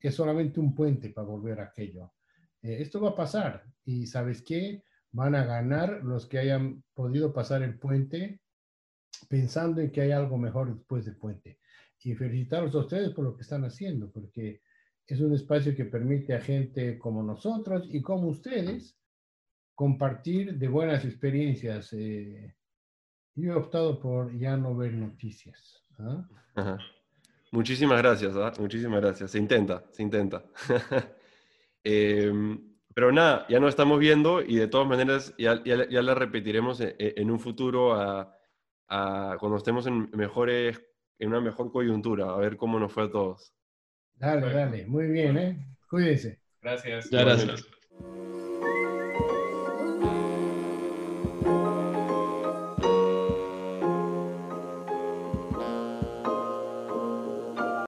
[0.01, 2.13] es solamente un puente para volver a aquello.
[2.61, 7.33] Eh, esto va a pasar y sabes qué, van a ganar los que hayan podido
[7.33, 8.41] pasar el puente
[9.29, 11.59] pensando en que hay algo mejor después del puente.
[12.05, 14.61] Y felicitarlos a ustedes por lo que están haciendo, porque
[15.07, 18.99] es un espacio que permite a gente como nosotros y como ustedes
[19.75, 21.93] compartir de buenas experiencias.
[21.93, 22.57] Eh,
[23.35, 25.85] yo he optado por ya no ver noticias.
[25.99, 26.79] ¿ah?
[27.53, 28.53] Muchísimas gracias, ¿ah?
[28.59, 29.31] muchísimas gracias.
[29.31, 30.45] Se intenta, se intenta.
[31.85, 32.33] eh,
[32.95, 36.81] pero nada, ya nos estamos viendo y de todas maneras ya, ya, ya la repetiremos
[36.81, 38.35] en, en un futuro a,
[38.89, 40.83] a, cuando estemos en, mejores,
[41.19, 43.55] en una mejor coyuntura, a ver cómo nos fue a todos.
[44.15, 45.67] Dale, dale, muy bien, ¿eh?
[45.89, 46.41] Cuídense.
[46.61, 47.11] Gracias.
[47.11, 47.67] Ya, gracias.